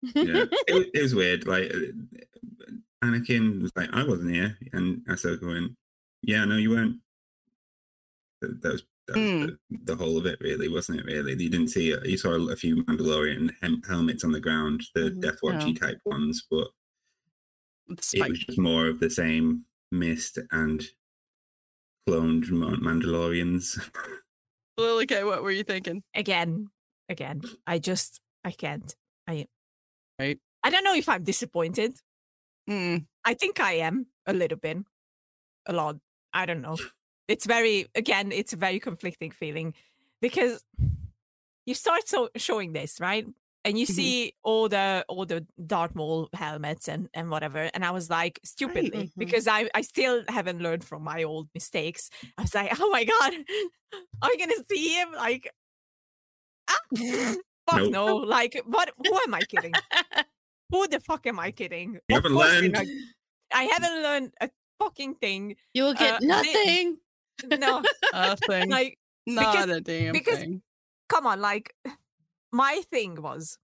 [0.00, 1.46] Yeah, it, was- it was weird.
[1.46, 1.78] Like uh,
[3.02, 5.72] Anakin was like, "I wasn't here," and Ahsoka went,
[6.22, 7.00] "Yeah, no, you weren't."
[8.40, 9.58] That, that was, that was Mm.
[9.70, 11.06] the, the whole of it, really, wasn't it?
[11.06, 12.04] Really, you didn't see it.
[12.06, 15.20] You saw a few Mandalorian hem- helmets on the ground, the Mhm.
[15.20, 16.68] Death Watchy type ones, but
[17.88, 20.82] it was just more of the same mist and
[22.08, 23.78] cloned Mandalorians.
[24.78, 26.02] Lily K, what were you thinking?
[26.14, 26.68] again,
[27.08, 27.42] again.
[27.66, 28.94] I just I can't.
[29.28, 29.46] I
[30.18, 30.38] Right.
[30.64, 31.98] I don't know if I'm disappointed.
[32.68, 34.78] Mm, I think I am a little bit,
[35.66, 35.96] a lot.
[36.32, 36.76] I don't know.
[37.28, 38.32] It's very again.
[38.32, 39.74] It's a very conflicting feeling
[40.20, 40.64] because
[41.66, 43.26] you start so showing this right,
[43.64, 43.90] and you Mhm.
[43.94, 48.40] see all the all the Darth Maul helmets and and whatever, and I was like
[48.44, 49.18] stupidly Mhm.
[49.18, 52.10] because I I still haven't learned from my old mistakes.
[52.38, 53.32] I was like, oh my god,
[54.22, 55.50] are we gonna see him like?
[56.68, 56.80] Ah,
[57.68, 57.90] fuck Nope.
[57.90, 58.16] no!
[58.16, 58.90] Like, what?
[58.98, 59.80] Who am I kidding?
[60.72, 62.00] Who the fuck am I kidding?
[62.08, 62.72] You Of haven't learned.
[62.72, 62.86] not-
[63.54, 65.56] I haven't learned a fucking thing.
[65.74, 66.98] You will get Uh, they- nothing.
[67.58, 67.82] No,
[68.12, 68.70] nothing.
[68.78, 70.62] like, Not because- a damn because- thing.
[71.08, 71.74] come on, like,
[72.52, 73.58] my thing was,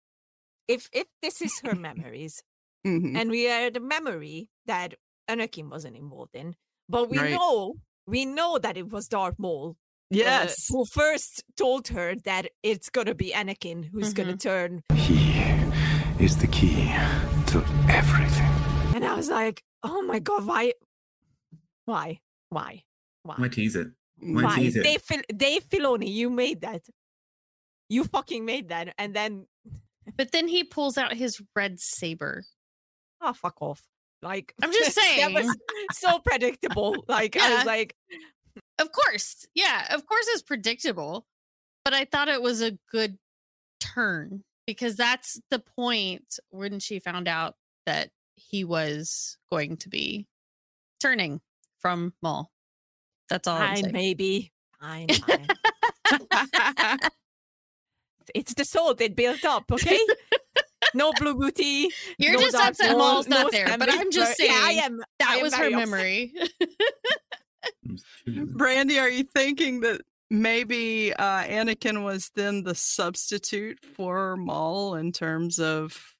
[0.68, 2.42] if if this is her memories,
[2.86, 3.16] Mhm.
[3.16, 4.94] and we are the memory that
[5.28, 6.54] Anakin wasn't involved in,
[6.88, 7.32] but we Right.
[7.32, 7.74] know
[8.06, 9.76] we know that it was Darth Maul,
[10.12, 10.54] uh, Yes.
[10.70, 15.34] who first told her that it's gonna be Anakin who's gonna turn, He
[16.20, 16.90] is the key
[17.46, 18.50] to everything.
[18.94, 20.72] and I was like, oh my god, why,
[21.84, 22.82] why, why,
[23.22, 23.34] why?
[23.38, 23.88] Why tease it?
[24.20, 24.56] Why Why?
[24.56, 24.82] tease it?
[24.82, 26.82] Dave, Fil- Dave Filoni, you made that.
[27.88, 29.46] You fucking made that, and then
[30.16, 32.44] But then he pulls out his red saber.
[33.20, 33.82] oh fuck off.
[34.22, 35.20] Like I'm just saying.
[35.20, 35.86] that was saying.
[35.92, 37.04] so predictable.
[37.08, 37.94] Like I was like,
[38.78, 39.46] Of course.
[39.54, 41.26] Yeah, of course it's predictable.
[41.84, 43.18] But I thought it was a good
[43.80, 47.54] turn because that's the point when she found out
[47.86, 50.26] that he was going to be
[51.00, 51.40] turning
[51.78, 52.50] from Maul.
[53.30, 53.92] That's all I'm fine, saying.
[53.94, 54.52] maybe.
[54.78, 55.46] Fine, fine.
[58.34, 59.98] it's the soul that built up, okay?
[60.94, 61.88] no blue booty.
[62.18, 64.50] You're no just upset Maul, Maul's not no there, but I'm just saying.
[64.50, 65.00] Yeah, I saying am.
[65.00, 66.34] I That am was her memory.
[67.82, 68.52] There's two of them.
[68.52, 75.12] Brandy, are you thinking that maybe uh, Anakin was then the substitute for Maul in
[75.12, 76.16] terms of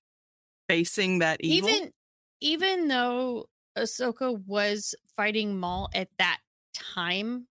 [0.68, 1.68] facing that evil?
[1.68, 1.92] even
[2.40, 6.38] even though Ahsoka was fighting Maul at that
[6.74, 7.46] time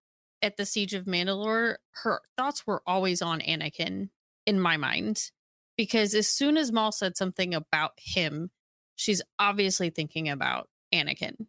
[0.41, 4.11] at the siege of Mandalore, her thoughts were always on Anakin
[4.47, 5.31] in my mind
[5.77, 8.51] because as soon as Maul said something about him,
[8.97, 11.47] she's obviously thinking about Anakin.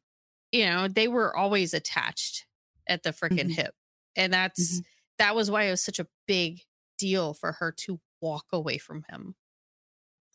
[0.51, 2.45] You know, they were always attached
[2.87, 3.55] at the freaking Mhm.
[3.55, 3.75] hip.
[4.15, 4.79] And that's
[5.19, 6.61] that was why it was such a big
[6.97, 9.35] deal for her to walk away from him.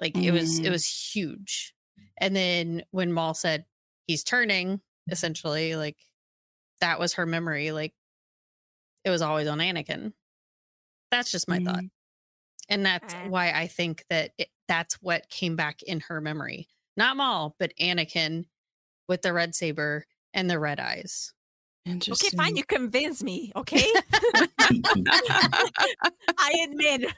[0.01, 0.71] Like it was it Mm.
[0.71, 1.75] was huge.
[2.19, 3.65] And then when Maul said
[4.07, 5.97] he's turning, essentially, like
[6.81, 7.73] that was her memory.
[7.73, 7.95] Like
[9.05, 10.13] it was always on Anakin.
[11.11, 11.83] That's just my thought.
[11.85, 11.91] Mhm.
[12.69, 13.25] And that's Uh.
[13.29, 16.69] why I think that it, that's what came back in her memory.
[16.97, 18.45] Not Maul, but Anakin
[19.09, 21.33] with the red saber and the red eyes.
[21.89, 22.57] Okay, fine.
[22.57, 23.53] You convince me.
[23.57, 23.85] Okay,
[26.39, 27.13] I admit.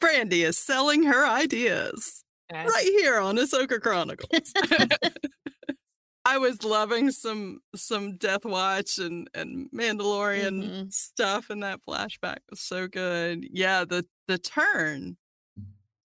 [0.00, 4.52] Brandy is selling her ideas right here on Ahsoka Chronicles.
[6.24, 10.92] I was loving some some Death Watch and and Mandalorian Mhm.
[10.92, 13.46] stuff and that flashback was so good.
[13.50, 15.16] Yeah, the the turn.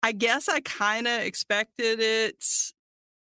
[0.03, 2.43] I guess I kind of expected it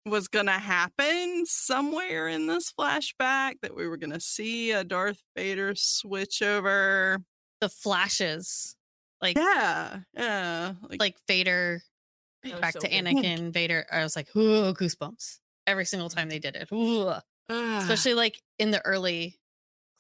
[0.07, 4.85] was going to happen somewhere in this flashback that we were going to see a
[4.85, 7.19] Darth Vader switch over.
[7.61, 8.77] the flashes,
[9.21, 11.83] like Yeah, yeah, like Vader
[12.61, 12.89] back so to.
[12.89, 13.85] Anakin, Vader.
[13.93, 16.69] I was like, ooh, goosebumps every single time they did it.
[17.51, 19.39] Ah, Especially like in the early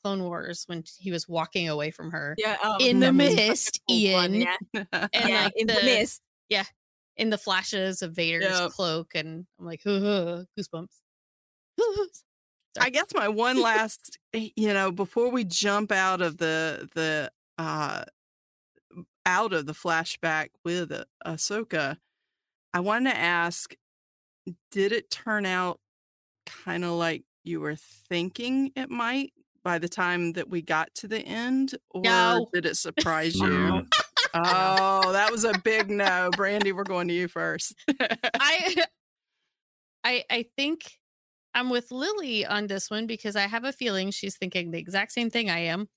[0.04, 4.12] Clone Wars when he was walking away from her Yeah, um, in the mist, cool
[4.12, 6.20] one, Iain, Yeah, and yeah, like in the, the- mist.
[7.18, 8.72] In the flashes of Vader's Yep.
[8.72, 11.00] cloak, and I'm like, ooh, goosebumps.
[12.80, 17.30] I guess my one last, eh, you know, before we jump out of the the
[17.58, 18.04] uh
[19.26, 21.98] out of the flashback with uh, Ahsoka,
[22.74, 23.74] I wanted to ask:
[24.70, 25.80] Did it turn out
[26.46, 31.08] kind of like you were thinking it might by the time that we got to
[31.08, 32.50] the end, or No.
[32.52, 33.86] did it surprise you?
[34.44, 36.72] Oh, that was a big no, Brandy.
[36.72, 37.74] We're going to you first.
[38.38, 38.84] I
[40.04, 40.98] I I think
[41.54, 45.12] I'm with Lily on this one because I have a feeling she's thinking the exact
[45.12, 45.88] same thing I am.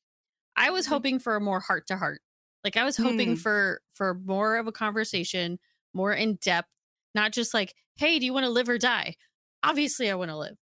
[0.55, 0.93] I was Mm-hmm.
[0.93, 2.21] hoping for a more heart to heart.
[2.63, 3.35] Like I was hoping Hmm.
[3.35, 5.59] for for more of a conversation,
[5.93, 6.69] more in depth,
[7.15, 9.15] not just like, "Hey, do you want to live or die?"
[9.63, 10.57] Obviously, I want to live.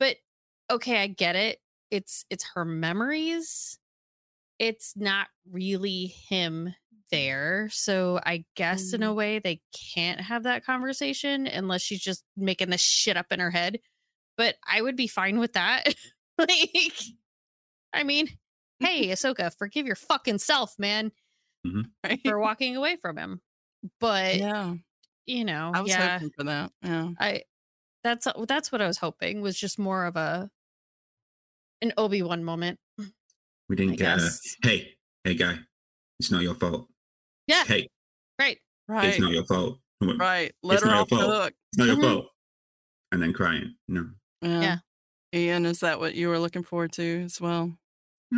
[0.00, 0.16] But
[0.70, 1.60] okay, I get it.
[1.90, 3.78] It's it's her memories.
[4.58, 6.74] It's not really him
[7.10, 7.68] there.
[7.70, 9.14] So I guess in a Mm.
[9.14, 9.60] way they
[9.94, 13.80] can't have that conversation unless she's just making this shit up in her head.
[14.36, 15.94] But I would be fine with that.
[16.38, 16.94] like
[17.92, 18.28] I mean,
[18.80, 21.12] hey, Ahsoka, forgive your fucking self, man,
[22.04, 22.20] Right?
[22.24, 23.40] for walking away from him.
[24.00, 24.74] But yeah,
[25.26, 26.72] you know, I was yeah, hoping for that.
[26.82, 27.08] Yeah.
[27.18, 27.42] I
[28.04, 30.50] that's that's what I was hoping was just more of a
[31.82, 32.78] an Obi Wan moment.
[33.68, 34.30] We didn't I get a
[34.62, 34.94] hey,
[35.24, 35.58] hey guy,
[36.18, 36.88] it's not your fault.
[37.48, 37.88] Yeah, Hey,
[38.38, 38.58] right.
[38.86, 39.08] Right.
[39.08, 39.80] it's not your fault.
[40.00, 40.52] Right.
[40.62, 41.42] Let It's her not your off the fault.
[41.44, 41.54] hook.
[41.72, 42.02] It's not your Mhm.
[42.02, 42.26] fault.
[43.10, 43.74] And then crying.
[43.88, 44.10] No.
[44.42, 44.60] Yeah.
[44.60, 44.76] Yeah.
[45.34, 47.76] Iain, is that what you were looking forward to as well?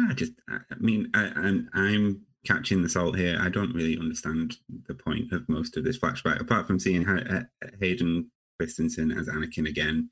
[0.09, 3.37] I just, I I mean, I, I'm, I'm catching the salt here.
[3.41, 7.25] I don't really understand the point of most of this flashback, apart from seeing Ha-
[7.29, 10.11] Ha- Hayden Christensen as Anakin again.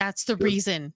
[0.00, 0.44] That's the Yeah.
[0.44, 0.94] reason.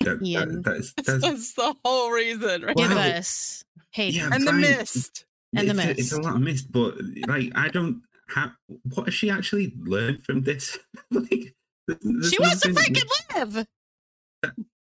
[0.00, 0.62] That, Iain.
[0.62, 2.76] that, that's, That's, that's, the whole reason, right?
[2.76, 2.98] Give Wow.
[2.98, 4.20] us Hayden.
[4.20, 5.24] Yeah, and the mist.
[5.56, 6.94] And the it's, a- it's a lot of mist, but
[7.26, 8.02] like, I don't
[8.34, 8.52] have.
[8.94, 10.78] What has she actually learned from this?
[11.10, 11.54] like,
[11.88, 13.66] she wants to freaking live.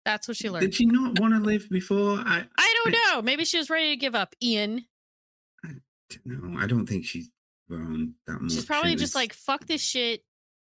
[0.04, 0.62] That's what she learned.
[0.62, 2.18] Did she not want to live before?
[2.18, 3.22] I I don't know.
[3.22, 4.34] Maybe she was ready to give up.
[4.42, 4.84] Iain.
[5.64, 5.70] I,
[6.24, 7.30] no, I don't think she's
[7.68, 8.52] grown that much.
[8.52, 10.22] She's probably just like, fuck this shit.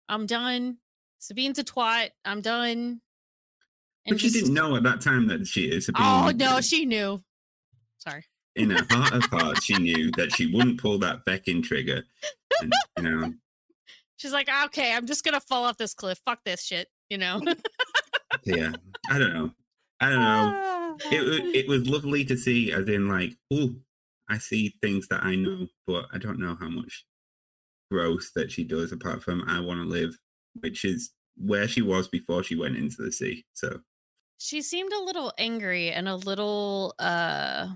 [0.07, 0.77] I'm done.
[1.19, 2.09] Sabine's a twat.
[2.23, 3.01] I'm done.
[4.07, 5.87] But she just- didn't know at that time that she is.
[5.87, 7.21] Sabine Oh no, she knew.
[7.97, 8.23] Sorry.
[8.55, 12.03] In her heart of hearts, she knew that she wouldn't pull that Feckin trigger.
[12.61, 13.33] And, you know,
[14.21, 16.21] She's like, okay, I'm just gonna fall off this cliff.
[16.23, 16.89] Fuck this shit.
[17.09, 17.41] You know.
[18.43, 18.71] yeah,
[19.09, 19.49] I don't know.
[19.99, 20.97] I don't know.
[21.11, 23.71] It it was lovely to see, as in like, oh,
[24.29, 27.03] I see things that I know, but I don't know how much
[27.89, 30.19] growth that she does apart from I want to live,
[30.59, 33.43] which is where she was before she went into the sea.
[33.53, 33.79] So
[34.37, 37.69] she seemed a little angry and a little uh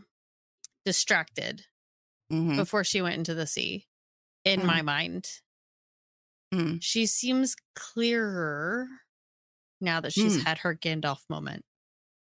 [0.86, 1.66] distracted
[2.32, 2.56] Mhm.
[2.58, 3.88] before she went into the sea
[4.44, 4.66] in Mm.
[4.66, 5.30] my mind
[6.54, 6.80] Mm.
[6.82, 8.88] she seems clearer
[9.82, 10.44] now that she's Mm.
[10.46, 11.66] had her gandalf moment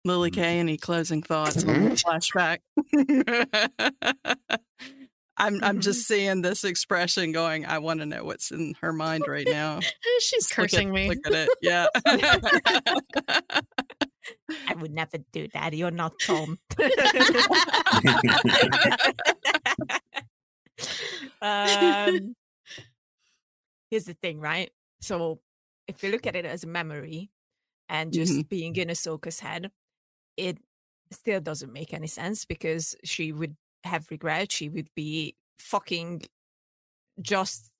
[0.03, 0.33] Lily Mhm.
[0.35, 2.59] K, any closing thoughts on the flashback?
[5.37, 9.23] I'm I'm just seeing this expression going, I want to know what's in her mind
[9.27, 9.79] right now.
[10.19, 11.49] she's Just look at- cursing me Look at it.
[11.61, 11.87] Yeah.
[14.67, 15.73] I would never do that.
[15.73, 16.59] You're not Tom.
[21.41, 22.35] um,
[23.89, 24.71] here's the thing, right?
[25.01, 25.39] So
[25.87, 27.29] if you look at it as a memory
[27.89, 28.49] and just Mhm.
[28.49, 29.71] being in Ahsoka's head,
[30.37, 30.59] it
[31.11, 34.51] still doesn't make any sense because she would have regret.
[34.51, 36.23] She would be fucking
[37.21, 37.71] just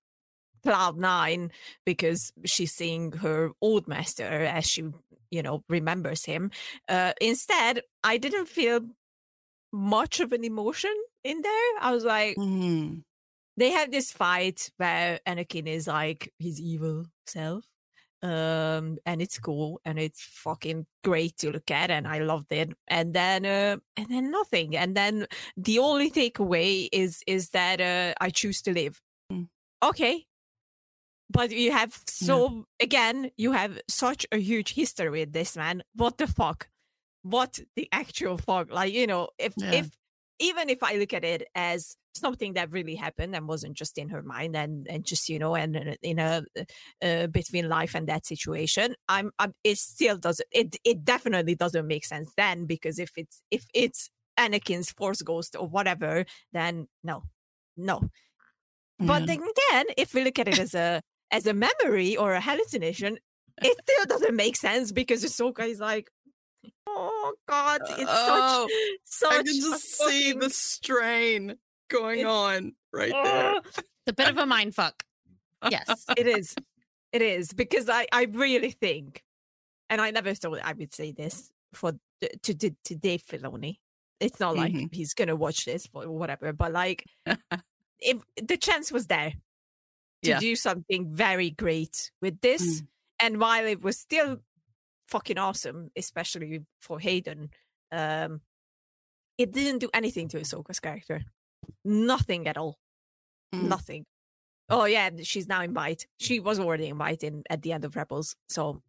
[0.65, 1.51] cloud nine
[1.85, 4.83] because she's seeing her old master as she,
[5.31, 6.51] you know, remembers him.
[6.89, 8.81] Uh, instead, I didn't feel
[9.71, 11.71] much of an emotion in there.
[11.81, 13.03] I was like, Mhm.
[13.57, 17.63] they have this fight where Anakin is like his evil self.
[18.23, 22.71] Um, and it's cool and it's fucking great to look at, and I loved it.
[22.87, 24.75] And then, uh, and then nothing.
[24.75, 28.99] And then the only takeaway is is that uh, I choose to live.
[29.31, 29.47] Mm.
[29.83, 30.25] Okay,
[31.29, 35.83] but you have so again, you have such a huge history with this man.
[35.95, 36.69] What the fuck?
[37.23, 38.71] What the actual fuck?
[38.71, 39.71] Like you know, if Yeah.
[39.71, 39.89] if
[40.39, 44.09] even if I look at it as something that really happened and wasn't just in
[44.09, 46.43] her mind and and just you know and uh, in a
[47.01, 51.87] uh, between life and that situation, I'm, I'm it still doesn't it it definitely doesn't
[51.87, 57.23] make sense then because if it's if it's Anakin's Force Ghost or whatever, then no,
[57.77, 58.09] no.
[58.99, 59.25] But Yeah.
[59.25, 61.01] then again, if we look at it as a
[61.35, 63.17] as a memory or a hallucination,
[63.61, 66.09] it still doesn't make sense because Ahsoka is like,
[66.87, 68.67] oh god, it's Oh,
[69.03, 71.55] such such I can a just see the strain
[71.89, 73.53] going It's- on right there.
[73.55, 75.03] Oh, it's a bit of a mind fuck
[75.69, 76.55] yes it is,
[77.11, 79.23] it is because I I really think,
[79.89, 81.93] and I never thought I would say this for
[82.43, 83.77] to to, to Dave Filoni.
[84.19, 84.93] It's not like Mhm.
[84.93, 87.03] he's gonna watch this or whatever, but like
[87.99, 89.33] if the chance was there
[90.25, 90.39] to Yeah.
[90.39, 92.87] do something very great with this, Mm.
[93.19, 94.41] and while it was still
[95.07, 97.49] fucking awesome, especially for Hayden,
[97.91, 98.41] um,
[99.37, 101.23] it didn't do anything to Ahsoka's character.
[101.83, 102.77] Nothing at all.
[103.53, 103.67] Mm.
[103.69, 104.05] Nothing.
[104.69, 106.07] Oh yeah, she's now in bite.
[106.19, 108.81] She was already in bite in at the end of Rebels, so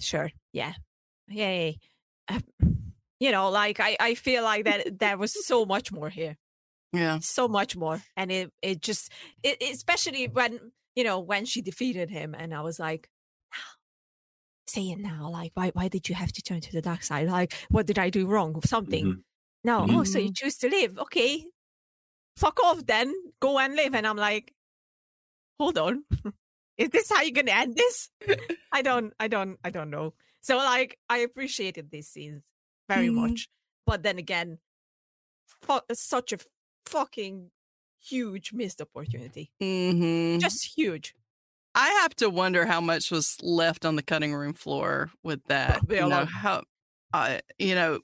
[0.00, 0.72] sure, yeah,
[1.28, 1.78] yay.
[2.28, 2.40] Uh,
[3.20, 6.36] you know, like I, I feel like that there was so much more here
[6.92, 7.18] Yeah.
[7.20, 9.10] so much more and it it just
[9.42, 13.10] it, especially when you know when she defeated him and i was like
[14.66, 17.28] say it now like why why did you have to turn to the dark side
[17.28, 19.22] like what did i do wrong with something Mhm.
[19.64, 20.36] no oh so you Mhm.
[20.36, 21.44] choose to live okay
[22.36, 24.54] fuck off then go and live and i'm like
[25.58, 26.04] hold on
[26.78, 28.08] is this how you're gonna end this
[28.72, 32.42] i don't i don't i don't know so like i appreciated these scenes
[32.88, 33.14] very Mhm.
[33.14, 33.48] much
[33.86, 34.58] but then again
[35.92, 36.38] such a
[36.88, 37.50] fucking
[38.00, 39.50] huge missed opportunity.
[39.60, 41.14] Hmm just huge.
[41.74, 45.78] I have to wonder how much was left on the cutting room floor with that.
[45.78, 46.62] Probably You know, how,
[47.12, 48.00] uh, you know,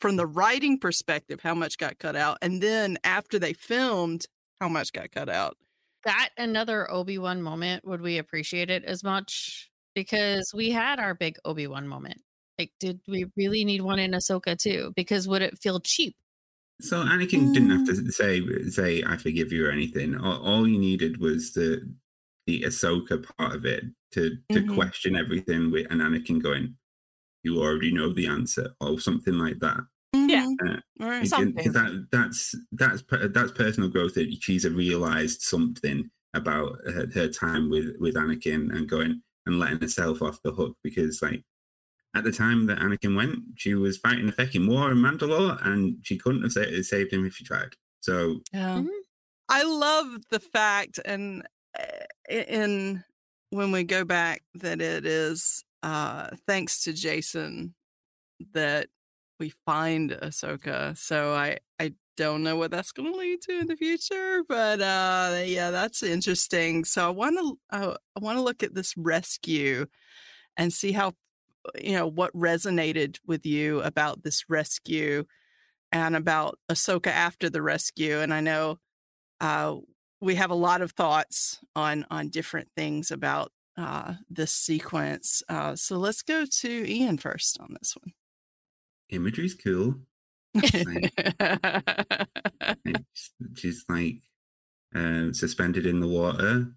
[0.00, 4.26] from the writing perspective, how much got cut out, and then after they filmed,
[4.60, 5.56] how much got cut out.
[6.04, 9.70] that another obi-wan moment would we appreciate it as much?
[9.94, 12.20] Because we had our big obi-wan moment.
[12.58, 14.92] Like did we really need one in ahsoka too?
[14.96, 16.14] Because would it feel cheap
[16.80, 18.04] So Anakin didn't have Mm.
[18.06, 20.16] to say say I forgive you or anything.
[20.16, 21.88] All, all you needed was the
[22.46, 24.74] the Ahsoka part of it to to Mhm.
[24.74, 26.76] question everything with and Anakin going,
[27.44, 29.80] "You already know the answer" or something like that.
[30.14, 30.46] Yeah.
[30.46, 30.56] Mhm.
[30.68, 31.20] Uh, All right.
[31.20, 31.72] 'cause Something.
[31.72, 33.02] that that's that's
[33.32, 38.88] that's personal growth that she's realized something about her, her time with with Anakin and
[38.88, 41.44] going and letting herself off the hook because like
[42.14, 45.98] at the time that Anakin went, she was fighting a fucking war in Mandalore and
[46.02, 46.52] she couldn't have
[46.86, 47.74] saved him if she tried.
[48.00, 48.78] So Yeah.
[48.78, 48.88] Mhm.
[49.48, 51.46] I love the fact, and
[51.78, 53.04] uh, in
[53.50, 57.74] when we go back, that it is uh, thanks to Jacen
[58.52, 58.88] that
[59.38, 60.96] we find Ahsoka.
[60.96, 64.80] So I I don't know what that's going to lead to in the future, but
[64.80, 66.84] uh, yeah, that's interesting.
[66.84, 69.86] So I want to uh, I want to look at this rescue
[70.56, 71.12] and see how
[71.80, 75.24] you know what resonated with you about this rescue
[75.92, 78.18] and about Ahsoka after the rescue.
[78.18, 78.78] And I know
[79.40, 79.76] uh,
[80.20, 85.42] we have a lot of thoughts on on different things about uh, this sequence.
[85.48, 88.12] Uh, so let's go to Iain first on this one.
[89.10, 89.96] Imagery's cool.
[90.64, 90.80] Sh-
[93.56, 94.22] she's like
[94.94, 96.68] uh, suspended in the water,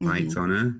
[0.00, 0.74] lights on her,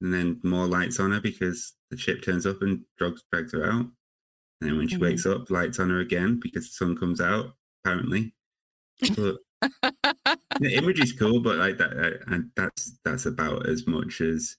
[0.00, 3.64] and then more lights on her because the ship turns up and drugs drags her
[3.64, 3.86] out.
[4.60, 5.00] And then when she Mhm.
[5.02, 8.34] wakes up, lights on her again because the sun comes out, apparently.
[9.14, 9.36] But
[10.60, 14.56] the imagery's cool, but like that, uh, and that's that's about as much as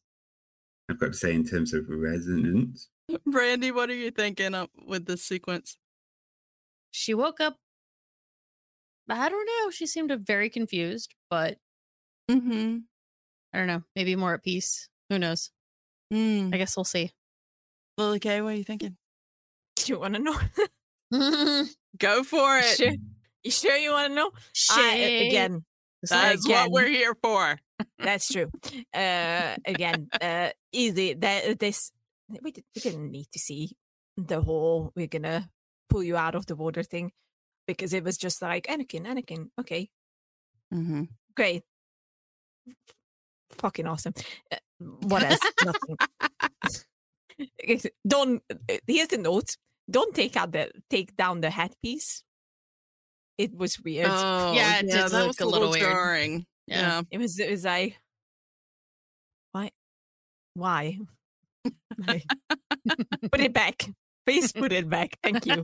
[0.90, 2.90] I've got to say in terms of resonance.
[3.26, 5.78] Brandy, what are you thinking of with this sequence?
[6.92, 7.58] She woke up.
[9.10, 9.72] I don't know.
[9.72, 11.58] She seemed very confused, but
[12.30, 12.80] Mm-hmm.
[13.54, 13.84] I don't know.
[13.96, 14.90] Maybe more at peace.
[15.10, 15.50] Who knows?
[16.14, 16.54] Mm.
[16.54, 17.12] I guess we'll see.
[17.98, 18.98] Lily K, what are you thinking?
[19.76, 20.38] Do You want to know?
[21.98, 22.78] Go for it.
[22.78, 22.94] sure.
[23.44, 24.32] You sure you want to know?
[24.72, 24.96] I,
[25.28, 25.64] again,
[26.04, 27.60] That's what we're here for.
[28.00, 28.52] That's true.
[28.94, 31.14] Uh, again, uh, easy.
[31.14, 31.92] That this
[32.42, 33.72] we, did, we didn't need to see
[34.18, 35.50] the whole "we're gonna
[35.90, 37.12] pull you out of the water" thing
[37.68, 39.50] because it was just like Anakin, Anakin.
[39.60, 39.90] Okay,
[40.74, 41.04] Mm-hmm.
[41.36, 41.64] great,
[43.52, 44.14] fucking awesome.
[44.52, 44.58] Uh,
[45.08, 45.40] what else?
[45.64, 45.96] Nothing.
[47.60, 48.42] It's- Don't.
[48.52, 49.56] uh, Here's the note.
[49.90, 52.24] Don't take out the take down the headpiece.
[53.38, 54.08] It was weird.
[54.10, 55.82] Oh, Yeah, it did that was a little weird.
[55.84, 56.46] jarring.
[56.66, 56.82] Yeah.
[56.82, 57.02] Yeah.
[57.12, 57.98] It was it was like
[59.52, 59.72] why
[60.56, 61.00] why?
[62.08, 62.24] Like,
[63.32, 63.86] put it back.
[64.26, 65.18] Please put it back.
[65.24, 65.64] Thank you.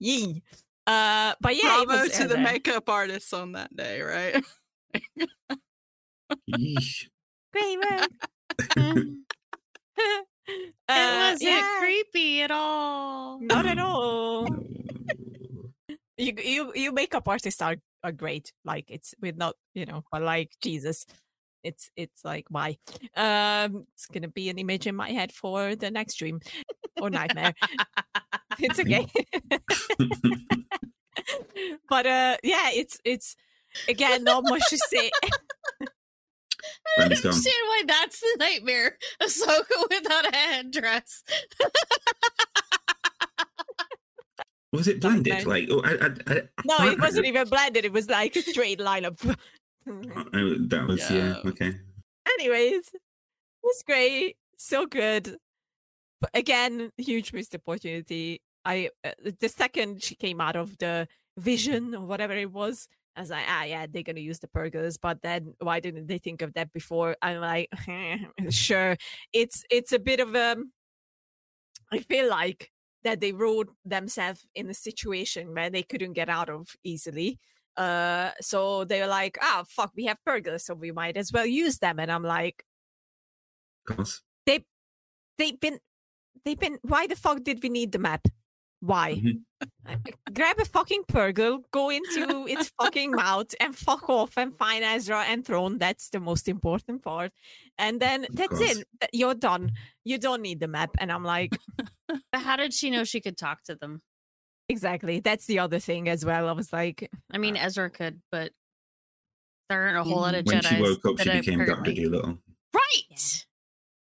[0.00, 0.42] Yee.
[0.86, 4.44] Uh but yeah, it Bravo was, to uh, the makeup artists on that day, right?
[6.50, 7.08] Yeesh.
[7.52, 8.10] great work.
[10.46, 10.72] Mm.
[10.88, 13.40] uh, it wasn't yeah, creepy at all.
[13.40, 14.46] not at all.
[16.18, 18.52] You you you makeup artists are, are great.
[18.62, 21.06] Like it's we're not, you know, but like Jesus.
[21.62, 22.76] It's it's like why?
[23.16, 26.40] Um it's gonna be an image in my head for the next dream
[27.00, 27.54] or nightmare.
[28.58, 29.06] it's okay.
[31.88, 33.34] but uh yeah, it's it's
[33.88, 35.10] again not much to say.
[36.98, 37.32] I don't gone.
[37.32, 38.98] understand why that's the nightmare.
[39.22, 41.22] Ahsoka without a headdress.
[44.72, 45.32] Was it blended?
[45.32, 45.54] Nightmare.
[45.54, 47.84] Like, oh, I, I, I, No, I- it wasn't even blended.
[47.84, 49.18] It was like a straight line of.
[49.86, 51.40] I- that was yeah.
[51.44, 51.50] Yeah.
[51.50, 51.72] Okay.
[52.38, 53.00] Anyways, it
[53.62, 55.36] was great, so good.
[56.20, 58.40] But again, huge missed opportunity.
[58.64, 59.10] I uh,
[59.40, 61.06] the second she came out of the
[61.36, 64.98] vision or whatever it was, I was like, ah, yeah, they're gonna use the purrgils.
[65.00, 67.16] But then why didn't they think of that before?
[67.22, 67.68] I'm like,
[68.50, 68.96] sure.
[69.32, 70.56] It's it's a bit of a.
[71.92, 72.70] I feel like
[73.04, 77.38] that they wrote themselves in a situation where they couldn't get out of easily.
[77.76, 81.78] Uh, so they're like, ah, fuck, we have purrgils, so we might as well use
[81.78, 81.98] them.
[81.98, 82.64] And I'm like,
[83.86, 84.22] course.
[84.46, 84.64] they've
[85.60, 85.78] been,
[86.44, 86.78] they've been.
[86.82, 88.26] Why the fuck did we need the map?
[88.84, 89.14] Why?
[89.14, 89.40] Mhm.
[89.86, 89.96] Uh,
[90.34, 95.22] Grab a fucking purrgil, go into its fucking mouth, and fuck off and find Ezra
[95.24, 95.78] and Thrawn.
[95.78, 97.32] That's the most important part.
[97.78, 98.78] And then that's course.
[99.00, 99.08] it.
[99.12, 99.72] You're done.
[100.04, 100.90] You don't need the map.
[100.98, 101.56] And I'm like,
[102.08, 104.02] But how did she know she could talk to them?
[104.68, 105.20] exactly.
[105.20, 106.48] That's the other thing as well.
[106.48, 108.50] I was like, I mean, Ezra could, but
[109.68, 110.76] there aren't a whole lot of When Jedi.
[110.76, 112.38] she woke up, she became Doctor Doolittle.
[112.74, 113.44] Right.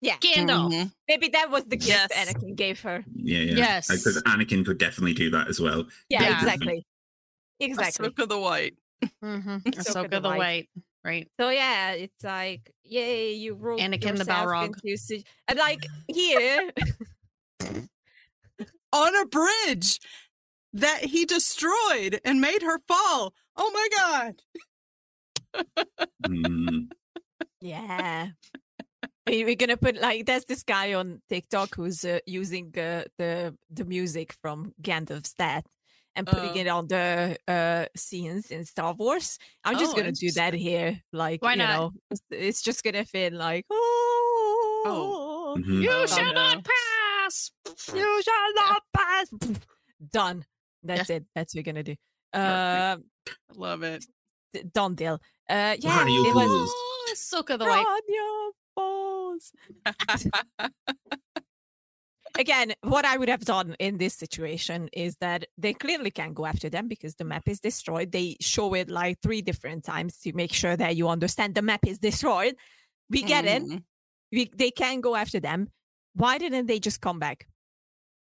[0.03, 0.73] Yeah, Gandalf.
[0.73, 0.93] Mhm.
[1.09, 2.11] maybe that was the gift Yes.
[2.13, 3.03] Anakin gave her.
[3.15, 3.55] Yeah, yeah.
[3.57, 3.89] Yes.
[3.89, 5.87] Because Anakin could definitely do that as well.
[6.11, 6.37] Yeah, Yeah.
[6.39, 6.87] exactly.
[7.61, 8.09] Exactly.
[8.11, 8.75] Ahsoka the White.
[9.25, 9.57] Mm-hmm.
[9.69, 10.39] Ahsoka Ahsoka the the White.
[10.39, 10.69] White.
[11.05, 11.29] Right.
[11.41, 14.75] So yeah, it's like, yay, you wrote Anakin the yourself Balrog.
[14.85, 16.71] into and like here,
[18.95, 19.99] On a bridge
[20.75, 23.33] that he destroyed and made her fall.
[23.57, 25.65] Oh my God.
[26.27, 26.89] Mm,
[27.61, 28.29] yeah.
[29.27, 33.57] We- We're gonna put like there's this guy on TikTok who's uh, using uh, the
[33.71, 35.65] the music from Gandalf's death
[36.17, 36.61] and putting Oh.
[36.61, 39.39] it on the uh, scenes in Star Wars.
[39.65, 41.01] I'm just Oh, gonna do that here.
[41.13, 41.71] Like Why you not?
[41.79, 45.83] know, it's, it's just gonna feel like oh, mhm.
[45.83, 46.33] You Oh, shall no.
[46.33, 47.51] not pass.
[47.95, 49.29] you shall not pass.
[50.13, 50.45] Done.
[50.83, 51.25] That's it.
[51.35, 51.95] That's what we're gonna do.
[52.33, 52.97] Uh,
[53.55, 54.05] Love it.
[54.53, 55.21] d- done deal.
[55.53, 56.49] Uh, yeah, How do you it was?
[56.51, 57.85] Oh, Ahsoka the White.
[57.87, 59.53] on your balls.
[62.39, 66.47] again, what I would have done in this situation is that they clearly can't go
[66.47, 68.13] after them because the map is destroyed.
[68.13, 71.87] They show it like three different times to make sure that you understand the map
[71.87, 72.55] is destroyed.
[73.11, 73.63] We get it.
[73.63, 73.83] Mhm.
[74.33, 75.69] We, they can go after them.
[76.15, 77.47] Why didn't they just come back?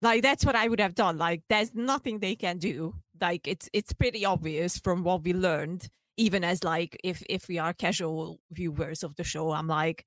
[0.03, 1.17] Like that's what I would have done.
[1.17, 2.93] Like there's nothing they can do.
[3.19, 5.89] Like it's it's pretty obvious from what we learned.
[6.17, 10.05] Even as like if if we are casual viewers of the show, I'm like,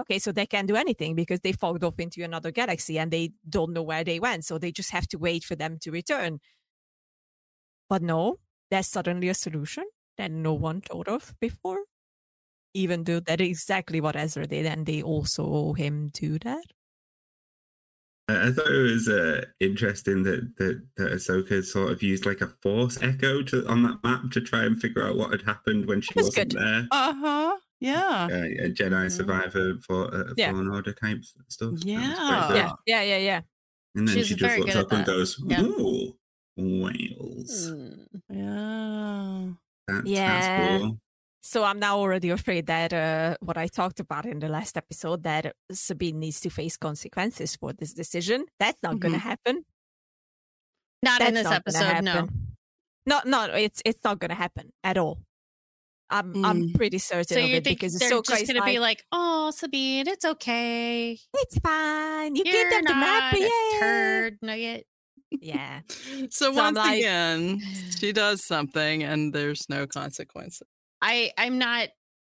[0.00, 3.32] okay, so they can't do anything because they fogged off into another galaxy and they
[3.48, 4.44] don't know where they went.
[4.46, 6.40] So they just have to wait for them to return.
[7.90, 8.38] But no,
[8.70, 9.84] there's suddenly a solution
[10.16, 11.84] that no one thought of before.
[12.74, 16.64] Even though that is exactly what Ezra did, and they also owe him to that.
[18.48, 22.48] I thought it was uh, interesting that, that that Ahsoka sort of used like a
[22.62, 26.00] force echo to, on that map to try and figure out what had happened when
[26.00, 26.60] she was wasn't good.
[26.60, 26.88] there.
[26.90, 27.56] Uh-huh.
[27.80, 28.28] Yeah.
[28.30, 30.50] Uh, a Jedi survivor for uh, Yeah.
[30.52, 31.70] Fallen Order type stuff.
[31.70, 32.54] That was quite Yeah.
[32.54, 33.40] Yeah, yeah, yeah, yeah.
[33.94, 35.62] And then She's she just looks up and goes, Yeah.
[35.62, 36.14] "Ooh,
[36.56, 38.06] whales." Mm.
[38.28, 39.48] Yeah.
[39.88, 40.40] That's, Yeah.
[40.40, 40.98] that's cool.
[41.42, 45.22] So I'm now already afraid that uh, what I talked about in the last episode
[45.22, 48.44] that Sabine needs to face consequences for this decision.
[48.58, 49.64] That's not going to happen.
[51.02, 52.12] Not in this not episode, no.
[52.12, 52.56] happen.
[53.06, 55.18] No, no, it's it's not going to happen at all.
[56.10, 56.74] I'm I'm Mm.
[56.74, 61.16] pretty certain So of it because they're just gonna be like, "Oh, Sabine, it's okay.
[61.34, 62.34] it's fine.
[62.36, 63.78] You You're give them the map, not yeah.
[63.80, 64.86] turd nugget."
[65.30, 67.60] Yeah, So, So I'm once like- again,
[67.98, 70.66] she does something and there's no consequences.
[71.02, 71.88] I I'm not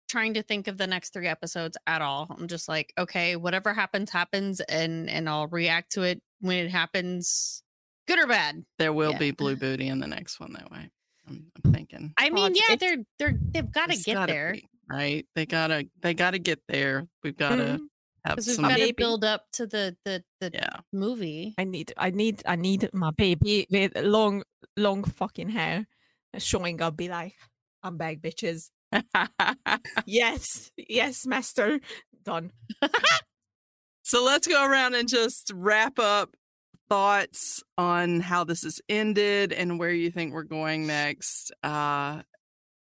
[0.09, 2.27] trying to think of the next three episodes at all.
[2.37, 6.71] I'm just like, okay, whatever happens, happens, and and I'll react to it when it
[6.71, 7.63] happens,
[8.09, 8.65] good or bad.
[8.79, 9.19] There will Yeah.
[9.19, 10.91] be blue booty in the next one that way.
[11.29, 12.13] I'm, I'm thinking.
[12.17, 15.27] I mean, it's- yeah, they're they're they've got to get gotta there be, right?
[15.35, 17.07] They gotta they gotta get there.
[17.23, 17.87] We've gotta Mhm.
[18.25, 20.81] have because we've some got to build up to the the the yeah.
[20.93, 21.55] movie.
[21.59, 24.43] I need I need I need my baby with long
[24.77, 25.87] long fucking hair
[26.39, 26.97] showing up.
[26.97, 27.35] Be like,
[27.83, 28.71] I'm back, bitches.
[30.07, 31.81] yes, yes, master.
[32.25, 32.53] Done.
[34.03, 36.35] So let's go around and just wrap up
[36.89, 41.53] thoughts on how this has ended and where you think we're going next.
[41.63, 42.23] Uh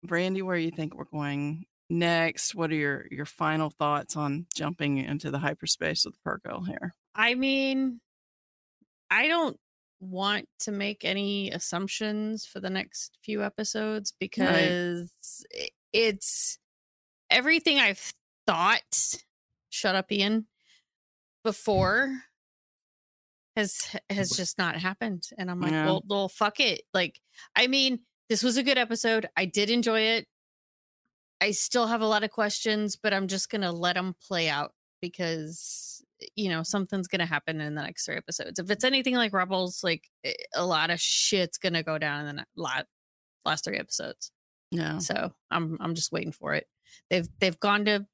[0.04, 2.54] Brandy, where you think we're going next?
[2.54, 6.92] What are your your final thoughts on jumping into the hyperspace with Purrgil here?
[7.14, 8.00] I mean,
[9.10, 9.56] I don't
[10.04, 15.12] want to make any assumptions for the next few episodes because
[15.54, 16.58] i- it's
[17.30, 18.12] everything I've
[18.46, 19.14] thought.
[19.70, 20.42] Shut up, Iain.
[20.42, 20.44] Mm.
[21.44, 22.22] Before
[23.56, 25.86] has has just not happened, and I'm like, Yeah.
[25.86, 26.82] well, well, fuck it.
[26.92, 27.20] Like,
[27.54, 29.28] I mean, this was a good episode.
[29.36, 30.26] I did enjoy it.
[31.40, 34.72] I still have a lot of questions, but I'm just gonna let them play out
[35.02, 36.03] because
[36.36, 38.58] you know something's gonna happen in the next three episodes.
[38.58, 42.36] If it's anything like Rebels, like eh, a lot of shit's gonna go down in
[42.36, 42.86] the lot
[43.44, 44.30] last three episodes.
[44.70, 44.98] Yeah.
[44.98, 46.66] So I'm I'm just waiting for it.
[47.10, 48.06] They've they've gone to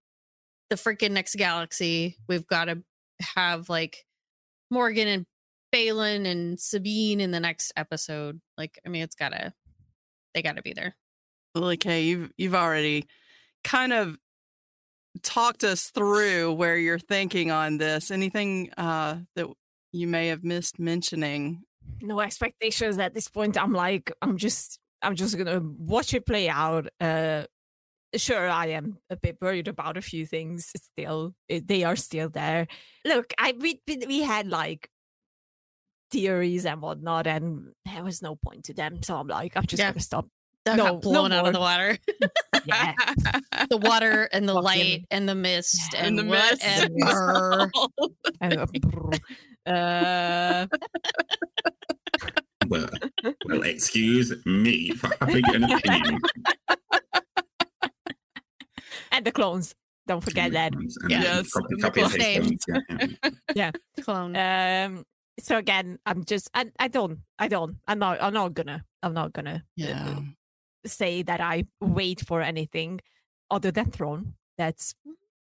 [0.70, 2.16] the freaking next galaxy.
[2.28, 2.82] We've got to
[3.34, 4.04] have like
[4.70, 5.26] Morgan and
[5.74, 8.40] Baylan and Sabine in the next episode.
[8.56, 9.52] Like, I mean, it's gotta
[10.34, 10.96] they gotta be there.
[11.54, 13.06] Well, okay, you've you've already
[13.64, 14.16] kind of
[15.22, 18.10] talked us through where you're thinking on this.
[18.10, 19.46] Anything uh, that
[19.92, 21.62] you may have missed mentioning?
[22.02, 23.58] no expectations at this point.
[23.60, 26.86] I'm like, I'm just, I'm just gonna watch it play out.
[27.00, 27.44] Uh,
[28.14, 30.70] sure, I am a bit worried about a few things.
[30.76, 32.68] Still, eh, they are still there.
[33.04, 34.88] Look, I we we- we had like
[36.10, 39.02] theories and whatnot, and there was no point to them.
[39.02, 39.90] So I'm like, I'm just Yeah.
[39.90, 40.26] gonna stop.
[40.70, 41.98] That No, got no blown out of the water.
[42.66, 42.92] Yeah,
[43.70, 46.04] the water and the Fucking- light and the mist Yeah.
[46.06, 46.62] and, the mist.
[48.40, 48.66] and, uh,
[49.66, 50.68] brr.
[52.68, 52.88] Well,
[53.46, 56.18] well, excuse me for having an opinion.
[59.10, 59.74] and the clones.
[60.06, 60.74] Don't forget that.
[60.74, 61.22] And Yeah.
[61.22, 62.42] Yes, copy, the copy and same.
[62.48, 63.16] paste them.
[63.24, 63.70] Yeah, yeah.
[64.04, 64.36] Clone.
[64.36, 65.04] Um.
[65.40, 69.14] So again, I'm just, I, I don't, I don't, I'm not, I'm not gonna, I'm
[69.14, 70.18] not gonna uh, yeah.
[70.86, 73.00] Say that I wait for anything
[73.50, 74.34] other than Thrawn.
[74.58, 74.94] That's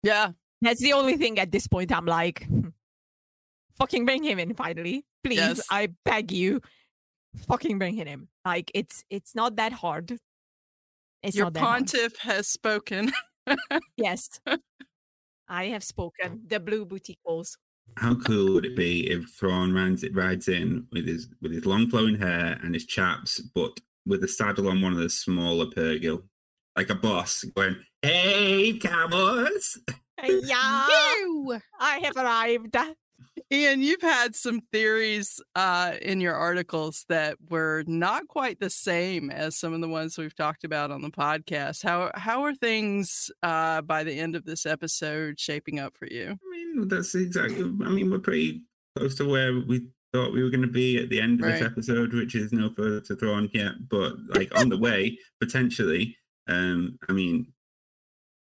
[0.03, 0.31] Yeah.
[0.61, 1.91] that's the only thing at this point.
[1.91, 2.69] I'm like, "Hmm,
[3.77, 5.37] fucking bring him in finally, please.
[5.37, 5.61] Yes.
[5.69, 6.61] I beg you,
[7.47, 8.27] fucking bring him in.
[8.45, 10.19] Like it's it's not that hard.
[11.23, 11.73] It's Your not that hard.
[11.87, 13.11] pontiff has spoken.
[13.97, 14.39] Yes,
[15.47, 16.43] I have spoken.
[16.45, 17.57] The blue booty calls.
[17.97, 21.89] How cool would it be if Thrawn rides, rides in with his with his long
[21.89, 26.24] flowing hair and his chaps, but with a saddle on one of the smaller Purrgil,
[26.76, 29.80] like a boss going, "Hey, camels!"
[30.24, 30.88] yeah,
[31.80, 32.76] I have arrived.
[33.52, 39.32] Iain, you've had some theories uh, in your articles that were not quite the same
[39.32, 41.84] as some of the ones we've talked about on the podcast.
[41.84, 46.28] How how are things uh, by the end of this episode shaping up for you?
[46.32, 47.64] I mean, that's exactly.
[47.64, 48.62] I mean, we're pretty
[48.95, 51.62] close to where we thought we were going to be at the end of this
[51.62, 56.18] episode, which is no further to Thrawn yet, but like on the way potentially.
[56.47, 57.53] Um, I mean,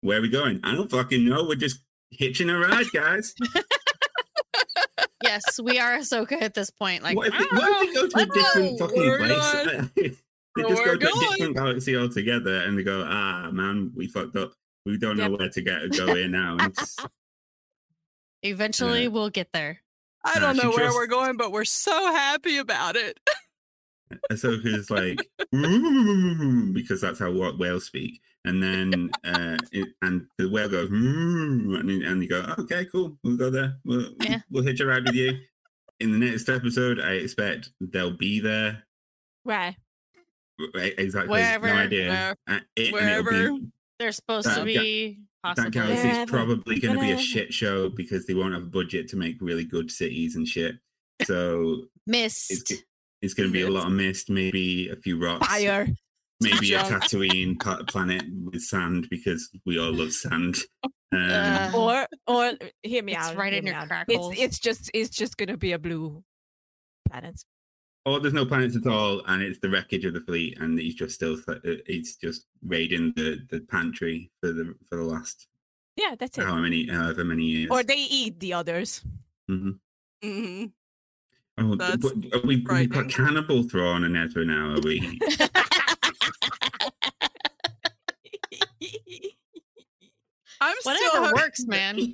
[0.03, 0.61] where are we going?
[0.63, 1.45] I don't fucking know.
[1.45, 3.35] We're just hitching a ride, guys.
[5.23, 7.03] yes, we are Ahsoka at this point.
[7.03, 8.87] Like, what, if they, what if they go to a different go.
[8.87, 9.95] fucking We're place?
[10.57, 14.07] they just we're go to a different galaxy altogether, and they go, "Ah, man, we
[14.07, 14.53] fucked up.
[14.85, 16.97] We don't know where to get a go here now." And it's,
[18.43, 19.09] eventually Yeah.
[19.09, 19.81] we'll get there.
[20.25, 23.19] I don't know where just- we're going, but we're so happy about it.
[24.37, 25.19] So Ahsoka's like
[25.55, 30.89] "Mm," because that's how what whales speak, and then uh, it, and the whale goes
[30.91, 33.77] "Mm," and and you go, okay, cool, we'll go there.
[33.85, 34.41] We'll Yeah.
[34.51, 35.39] we'll hitch a ride with you.
[36.01, 38.85] In the next episode, I expect they'll be there.
[39.45, 39.75] Where?
[40.75, 41.31] Right, exactly.
[41.31, 42.09] Wherever, no idea.
[42.47, 43.31] where- it- and wherever.
[43.31, 43.67] be-
[43.99, 47.89] They're supposed to ga- be that galaxy is probably going to be a shit show
[47.89, 50.77] because they won't have a budget to make really good cities and shit.
[51.27, 52.51] So Missed.
[52.51, 52.73] it's
[53.23, 55.87] it's going to be a lot of mist, maybe a few rocks, Fire.
[56.41, 57.05] maybe a Junk.
[57.05, 60.57] Tatooine planet with sand because we all love sand.
[61.13, 63.37] Um, Uh, Or or hear me It's out.
[63.37, 63.87] right hear in your out.
[63.87, 64.33] crackles.
[64.33, 66.25] It's it's just it's just gonna be a blue
[67.09, 67.41] planet.
[68.07, 70.95] Or there's no planets at all, and it's the wreckage of the fleet, and he's
[70.95, 75.47] just still th- uh, he's just raiding the, the pantry for the for the last
[75.97, 76.45] Yeah, that's it.
[76.45, 77.71] how many however many years.
[77.71, 79.03] Or they eat the others.
[79.51, 79.79] Mhm.
[80.23, 80.65] hmm
[81.57, 83.09] Oh, That's but are we, we've got frightening.
[83.11, 84.75] cannibal Thrawn and Ezra now.
[84.75, 85.21] Are we?
[90.61, 91.99] I'm still Whatever hoping works, man.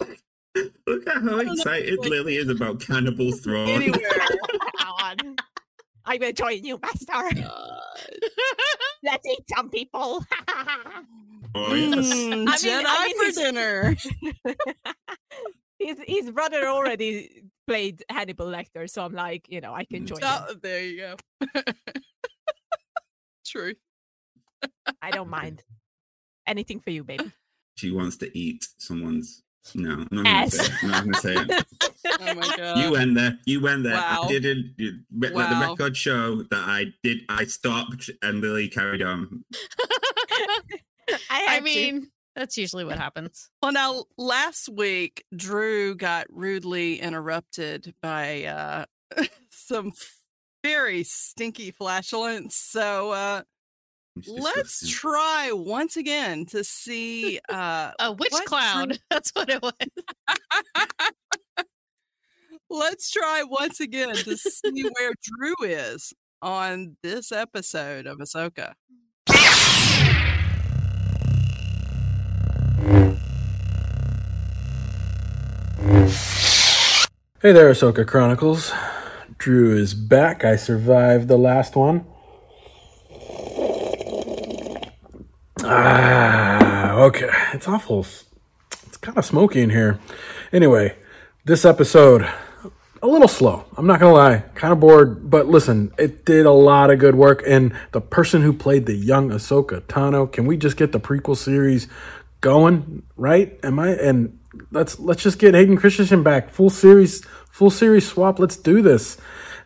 [0.86, 3.68] Look at how excited Lily is about cannibal Thrawn.
[3.68, 4.00] anywhere.
[6.04, 7.40] I will join you, master.
[9.02, 10.24] Let's eat some people.
[11.52, 11.96] Oh, yes.
[12.14, 13.96] Mm, I mean- Jedi I mean, for he's- dinner.
[15.80, 20.06] his his brother already played Hannibal Lecter, so I'm like, you know, I can Mm.
[20.06, 20.18] join.
[20.20, 20.28] him.
[20.48, 21.62] Oh, there you go.
[23.44, 23.74] True.
[25.02, 25.64] I don't mind.
[26.46, 27.32] Anything for you, baby.
[27.74, 29.42] She wants to eat someone's.
[29.74, 30.82] No, I'm not gonna say it.
[30.82, 31.66] I'm not gonna say it.
[32.22, 32.78] Oh my god.
[32.78, 33.38] you went there.
[33.46, 33.94] You went there.
[33.94, 34.22] wow.
[34.24, 34.74] I didn't.
[34.78, 37.18] You, let the record show that I did.
[37.28, 39.44] I stopped, and Lily carried on.
[41.08, 41.64] I, I had to.
[41.64, 43.50] mean, that's usually what happens.
[43.62, 48.84] Well, now last week Drew got rudely interrupted by uh,
[49.50, 49.92] some
[50.62, 52.56] very stinky flatulence.
[52.56, 53.46] So uh, It's
[54.26, 57.40] let's try once again to see.
[57.48, 58.98] Uh, A witch What cloud.
[59.10, 59.72] That's what it was.
[62.70, 68.74] let's try once again to see where Drew is on this episode of Ahsoka.
[77.42, 78.70] Hey there, Ahsoka Chronicles.
[79.38, 80.44] Drew is back.
[80.44, 82.04] I survived the last one.
[85.64, 87.30] Ah, okay.
[87.52, 88.00] It's awful.
[88.00, 89.98] It's kind of smoky in here.
[90.52, 90.96] Anyway,
[91.44, 92.28] this episode,
[93.02, 93.64] a little slow.
[93.76, 94.44] I'm not to lie.
[94.54, 95.30] Kind of bored.
[95.30, 97.42] But listen, it did a lot of good work.
[97.46, 101.36] And the person who played the young Ahsoka, Tano, can we just get the prequel
[101.36, 101.88] series
[102.40, 103.02] going?
[103.16, 103.58] Right?
[103.62, 103.90] Am I?
[103.90, 104.38] And
[104.70, 106.50] let's let's just get Hayden Christensen back.
[106.50, 108.38] Full series, full series swap.
[108.38, 109.16] Let's do this.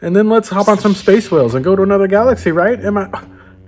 [0.01, 2.79] And then let's hop on some space whales and go to another galaxy, right?
[2.85, 3.09] Am I?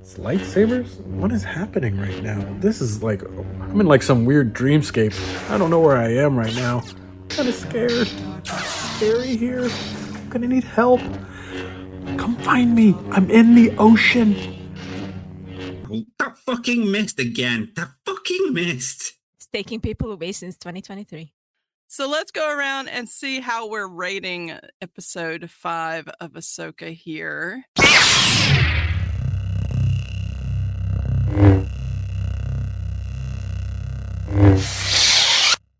[0.06, 1.00] It's lightsabers?
[1.00, 2.38] What is happening right now?
[2.60, 5.12] This is like I'm in like some weird dreamscape.
[5.50, 6.84] I don't know where I am right now.
[7.28, 8.08] kind of scared.
[8.46, 9.64] Scary here.
[9.64, 11.00] I'm gonna need help.
[12.18, 12.94] Come find me.
[13.10, 14.36] I'm in the ocean.
[16.20, 17.72] That fucking mist again.
[17.74, 19.14] That fucking mist.
[19.34, 21.32] It's taking people away since 2023.
[21.88, 27.64] So let's go around and see how we're rating episode five of Ahsoka here.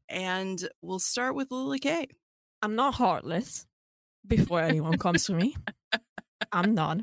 [0.08, 2.08] And we'll start with Lily K.
[2.62, 3.66] I'm not heartless
[4.26, 5.56] before anyone comes for me.
[6.52, 7.00] I'm not.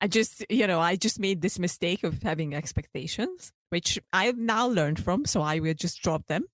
[0.00, 4.66] I just, you know, I just made this mistake of having expectations, which I've now
[4.66, 5.24] learned from.
[5.24, 6.44] So I will just drop them.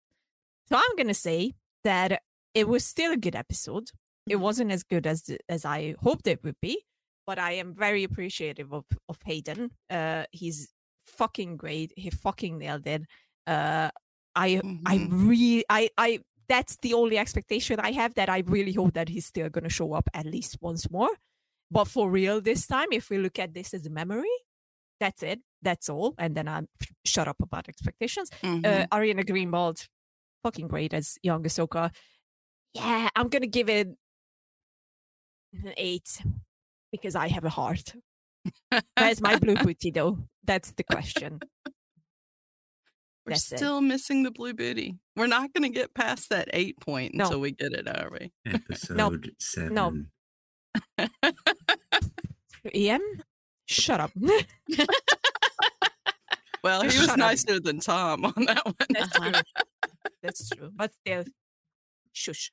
[0.68, 2.22] So I'm going to say that
[2.54, 3.90] it was still a good episode.
[4.28, 6.84] It wasn't as good as as I hoped it would be,
[7.26, 9.70] but I am very appreciative of, of Hayden.
[9.88, 10.68] Uh, he's
[11.04, 11.92] fucking great.
[11.96, 13.02] He fucking nailed it.
[13.50, 13.90] Uh,
[14.36, 15.28] I I Mhm.
[15.28, 18.14] really I I that's the only expectation I have.
[18.14, 21.10] That I really hope that he's still going to show up at least once more.
[21.70, 24.36] But for real this time, if we look at this as a memory,
[25.00, 25.40] that's it.
[25.62, 26.14] That's all.
[26.18, 26.66] And then I'm
[27.04, 28.30] shut up about expectations.
[28.42, 28.64] Mhm.
[28.66, 29.88] Uh, Ariana Greenblatt,
[30.44, 31.92] fucking great as young Ahsoka.
[32.74, 33.88] Yeah, I'm gonna give it
[35.64, 36.22] an eight
[36.92, 37.94] because I have a heart.
[38.96, 40.18] Where's my blue booty though?
[40.44, 41.40] That's the question.
[43.26, 43.58] We're That's it.
[43.58, 44.96] still missing the blue booty.
[45.16, 47.24] We're not going to get past that eight point No.
[47.24, 48.32] until we get it, are we?
[48.46, 50.10] Episode seven.
[52.74, 53.00] Iain,
[53.66, 54.12] shut up.
[56.62, 57.16] Well, he was Shut up.
[57.16, 58.74] nicer than Tom on that one.
[58.90, 59.32] That's true.
[60.22, 60.70] That's true.
[60.76, 61.24] But still,
[62.12, 62.52] shush,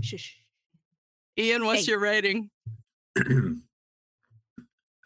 [0.00, 0.38] shush.
[1.38, 1.90] Iain, what's Hey.
[1.90, 2.48] your rating?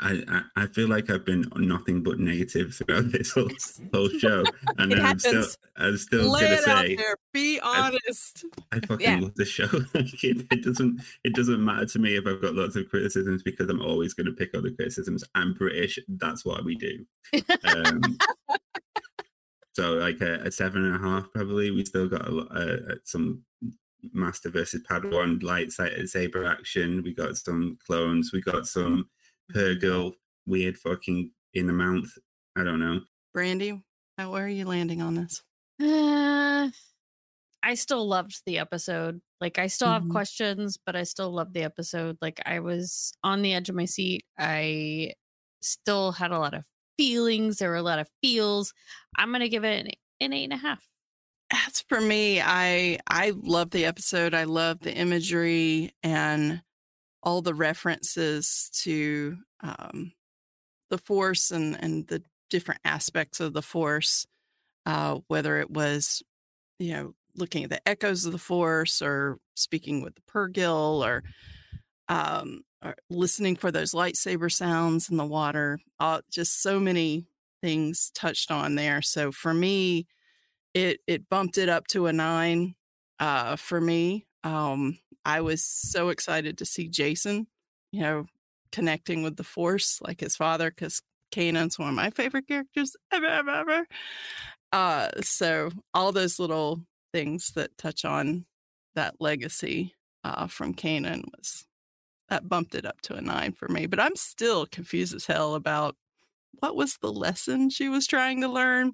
[0.03, 3.49] I, I I feel like I've been nothing but negative throughout this whole,
[3.95, 4.45] whole show,
[4.79, 5.45] and I'm still.
[5.77, 7.17] I'm still Lay gonna it out say there.
[7.33, 8.45] Be honest.
[8.73, 9.21] I fucking Yeah.
[9.21, 9.69] love the show.
[9.95, 13.43] Like, it, it doesn't it doesn't matter to me if I've got lots of criticisms
[13.43, 15.25] because I'm always going to pick other criticisms.
[15.35, 15.99] I'm British.
[16.09, 17.07] That's what we do.
[17.65, 18.19] Um,
[19.73, 21.71] so like a, a seven and a half probably.
[21.71, 23.43] We still got a, uh, some
[24.13, 27.03] Master versus Padawan lightsaber action.
[27.03, 28.33] We got some clones.
[28.33, 29.09] We got some
[29.55, 30.13] Purrgil
[30.47, 32.09] weird fucking in the mouth.
[32.57, 33.01] I don't know.
[33.35, 33.83] Brandy,
[34.19, 35.43] how where are you landing on this?
[35.81, 36.71] Uh,
[37.63, 39.21] I still loved the episode.
[39.41, 40.11] Like I still have Mhm.
[40.11, 42.19] questions, but I still loved the episode.
[42.21, 44.25] Like I was on the edge of my seat.
[44.39, 45.15] I
[45.61, 46.65] still had a lot of
[46.99, 47.59] feelings.
[47.59, 48.73] There were a lot of feels.
[49.17, 50.85] I'm gonna give it an, an eight and a half.
[51.53, 54.35] As for me, I I love the episode.
[54.35, 56.63] I love the imagery and
[57.23, 60.13] all the references to um,
[60.91, 64.27] the Force and and the different aspects of the Force.
[64.85, 66.25] Uh, whether it was,
[66.81, 71.23] you know, looking at the echoes of the Force, or speaking with the Purrgil, or
[72.09, 75.79] um, or listening for those lightsaber sounds in the water.
[76.01, 77.27] Uh, just so many
[77.63, 79.01] things touched on there.
[79.03, 80.07] So for me,
[80.75, 82.75] it it bumped it up to a nine
[83.19, 87.47] uh for me um i was so excited to see Jacen
[87.93, 88.27] you know
[88.71, 93.27] connecting with the force like his father because kanan's one of my favorite characters ever
[93.27, 93.87] ever ever.
[94.73, 96.81] Uh so all those little
[97.13, 98.47] things that touch on
[98.95, 101.67] that legacy uh from kanan was
[102.29, 105.55] that bumped it up to a nine for me but i'm still confused as hell
[105.55, 105.97] about
[106.63, 108.93] what was the lesson she was trying to learn.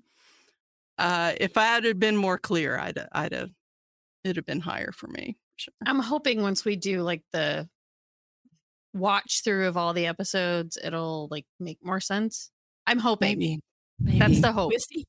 [0.96, 3.51] Uh, if I had been more clear, I'd I'd have
[4.24, 5.36] it'd have been higher for me.
[5.56, 5.74] Sure.
[5.86, 7.68] I'm hoping once we do like the
[8.94, 12.50] watch through of all the episodes, it'll like make more sense.
[12.86, 13.38] I'm hoping.
[13.38, 13.60] Maybe.
[14.00, 14.70] That's the hope.
[14.70, 15.04] We'll see.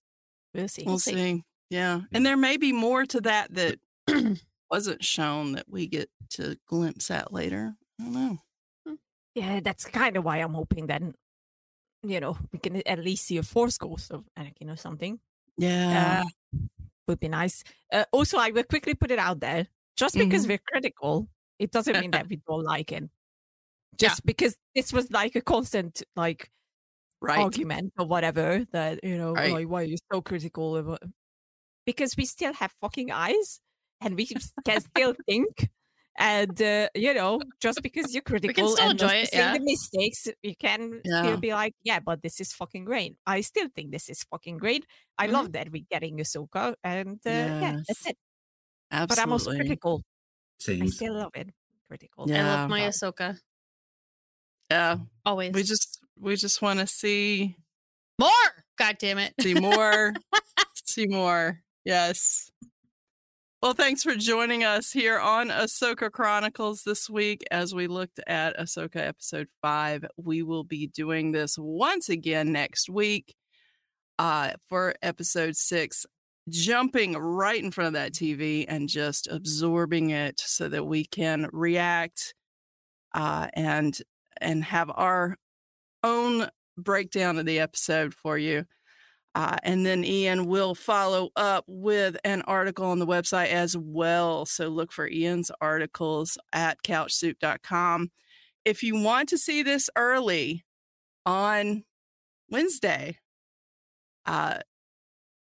[0.53, 0.83] We'll see.
[0.83, 1.43] We'll see.
[1.69, 3.79] Yeah, and there may be more to that that
[4.71, 7.75] wasn't shown that we get to glimpse at later.
[7.99, 8.37] I don't know.
[9.35, 11.03] Yeah, that's kind of why I'm hoping that
[12.01, 15.19] you know we can at least see a force ghost of Anakin or something.
[15.57, 16.23] Yeah.
[16.23, 16.59] Uh,
[17.09, 17.63] would be nice.
[17.91, 20.49] Uh, also, I will quickly put it out there: just because Mhm.
[20.49, 21.27] we're critical,
[21.59, 23.03] it doesn't mean that we don't like it.
[23.97, 26.49] Just because this was like a constant like
[27.21, 27.39] right.
[27.39, 29.51] argument or whatever that you know, Right.
[29.51, 30.97] like why are you so critical?
[31.85, 33.59] Because we still have fucking eyes
[33.99, 35.69] and we can still think.
[36.19, 39.53] And uh, you know, just because you're critical and enjoy just it, seeing yeah.
[39.53, 41.23] the mistakes, you can Yeah.
[41.23, 43.15] still be like, yeah, but this is fucking great.
[43.25, 44.85] I still think this is fucking great.
[45.17, 45.31] I Mhm.
[45.31, 47.29] love that we're getting Ahsoka, and uh,
[47.63, 48.17] yeah, that's it.
[48.91, 49.07] Absolutely.
[49.15, 50.03] But I'm also critical.
[50.67, 51.49] I still love it.
[51.87, 52.27] Critical.
[52.29, 52.89] I love my Wow.
[52.89, 53.39] Ahsoka.
[54.69, 54.97] Yeah.
[55.25, 55.53] Always.
[55.53, 57.55] We just we just want to see
[58.19, 58.29] more.
[58.77, 59.33] God damn it.
[59.39, 60.13] see more,
[60.85, 61.63] see more.
[61.85, 62.51] Yes.
[63.61, 68.57] Well, thanks for joining us here on Ahsoka Chronicles this week as we looked at
[68.57, 70.05] Ahsoka episode five.
[70.15, 73.35] We will be doing this once again next week
[74.17, 76.05] uh, for episode six,
[76.47, 81.49] jumping right in front of that TV and just absorbing it so that we can
[81.51, 82.33] react
[83.13, 83.97] uh, and
[84.39, 85.35] and have our
[86.01, 86.47] own
[86.77, 88.63] breakdown of the episode for you.
[89.35, 94.45] Uh, and then Iain will follow up with an article on the website as well.
[94.45, 98.11] So look for Iain's articles at couchsoup.com.
[98.65, 100.65] If you want to see this early
[101.25, 101.83] on
[102.49, 103.19] Wednesday,
[104.25, 104.59] uh,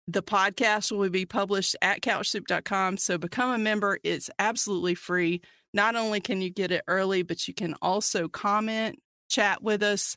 [0.07, 2.97] the podcast will be published at couchsoup.com.
[2.97, 3.99] So become a member.
[4.03, 5.41] It's absolutely free.
[5.73, 10.15] Not only can you get it early, but you can also comment, chat with us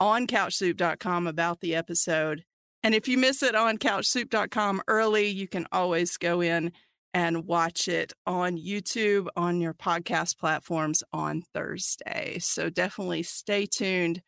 [0.00, 2.44] on couchsoup.com about the episode.
[2.84, 6.70] And if you miss it on couchsoup.com early, you can always go in
[7.14, 12.36] and watch it on YouTube on your podcast platforms on Thursday.
[12.40, 14.20] So definitely stay tuned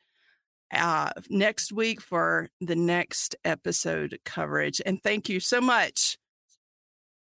[0.72, 4.80] uh, next week for the next episode coverage.
[4.86, 6.16] And thank you so much.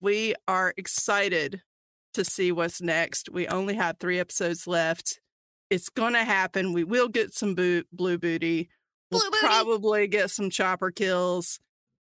[0.00, 1.62] We are excited
[2.14, 3.30] to see what's next.
[3.30, 5.20] We only have three episodes left.
[5.70, 6.72] It's going to happen.
[6.72, 8.70] We will get some blue booty.
[9.12, 9.46] We'll booty.
[9.46, 11.58] probably get some chopper kills.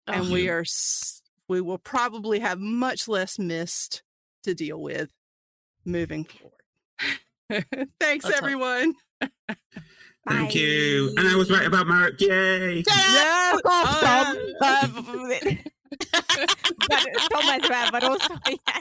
[0.06, 0.32] And Oh.
[0.32, 0.64] we are,
[1.48, 4.02] we will probably have much less mist
[4.44, 5.11] to deal with
[5.84, 7.66] moving forward.
[8.00, 8.94] Thanks, Let's everyone.
[10.28, 11.12] Thank you.
[11.16, 12.20] And I was right about Marrok.
[12.20, 12.82] Yay.
[12.86, 13.52] Yeah.
[13.52, 14.36] Fuck off, Oh, Tom.
[14.61, 14.86] yeah.
[16.12, 16.22] Uh,
[16.88, 18.80] but Tom as well, but also yeah.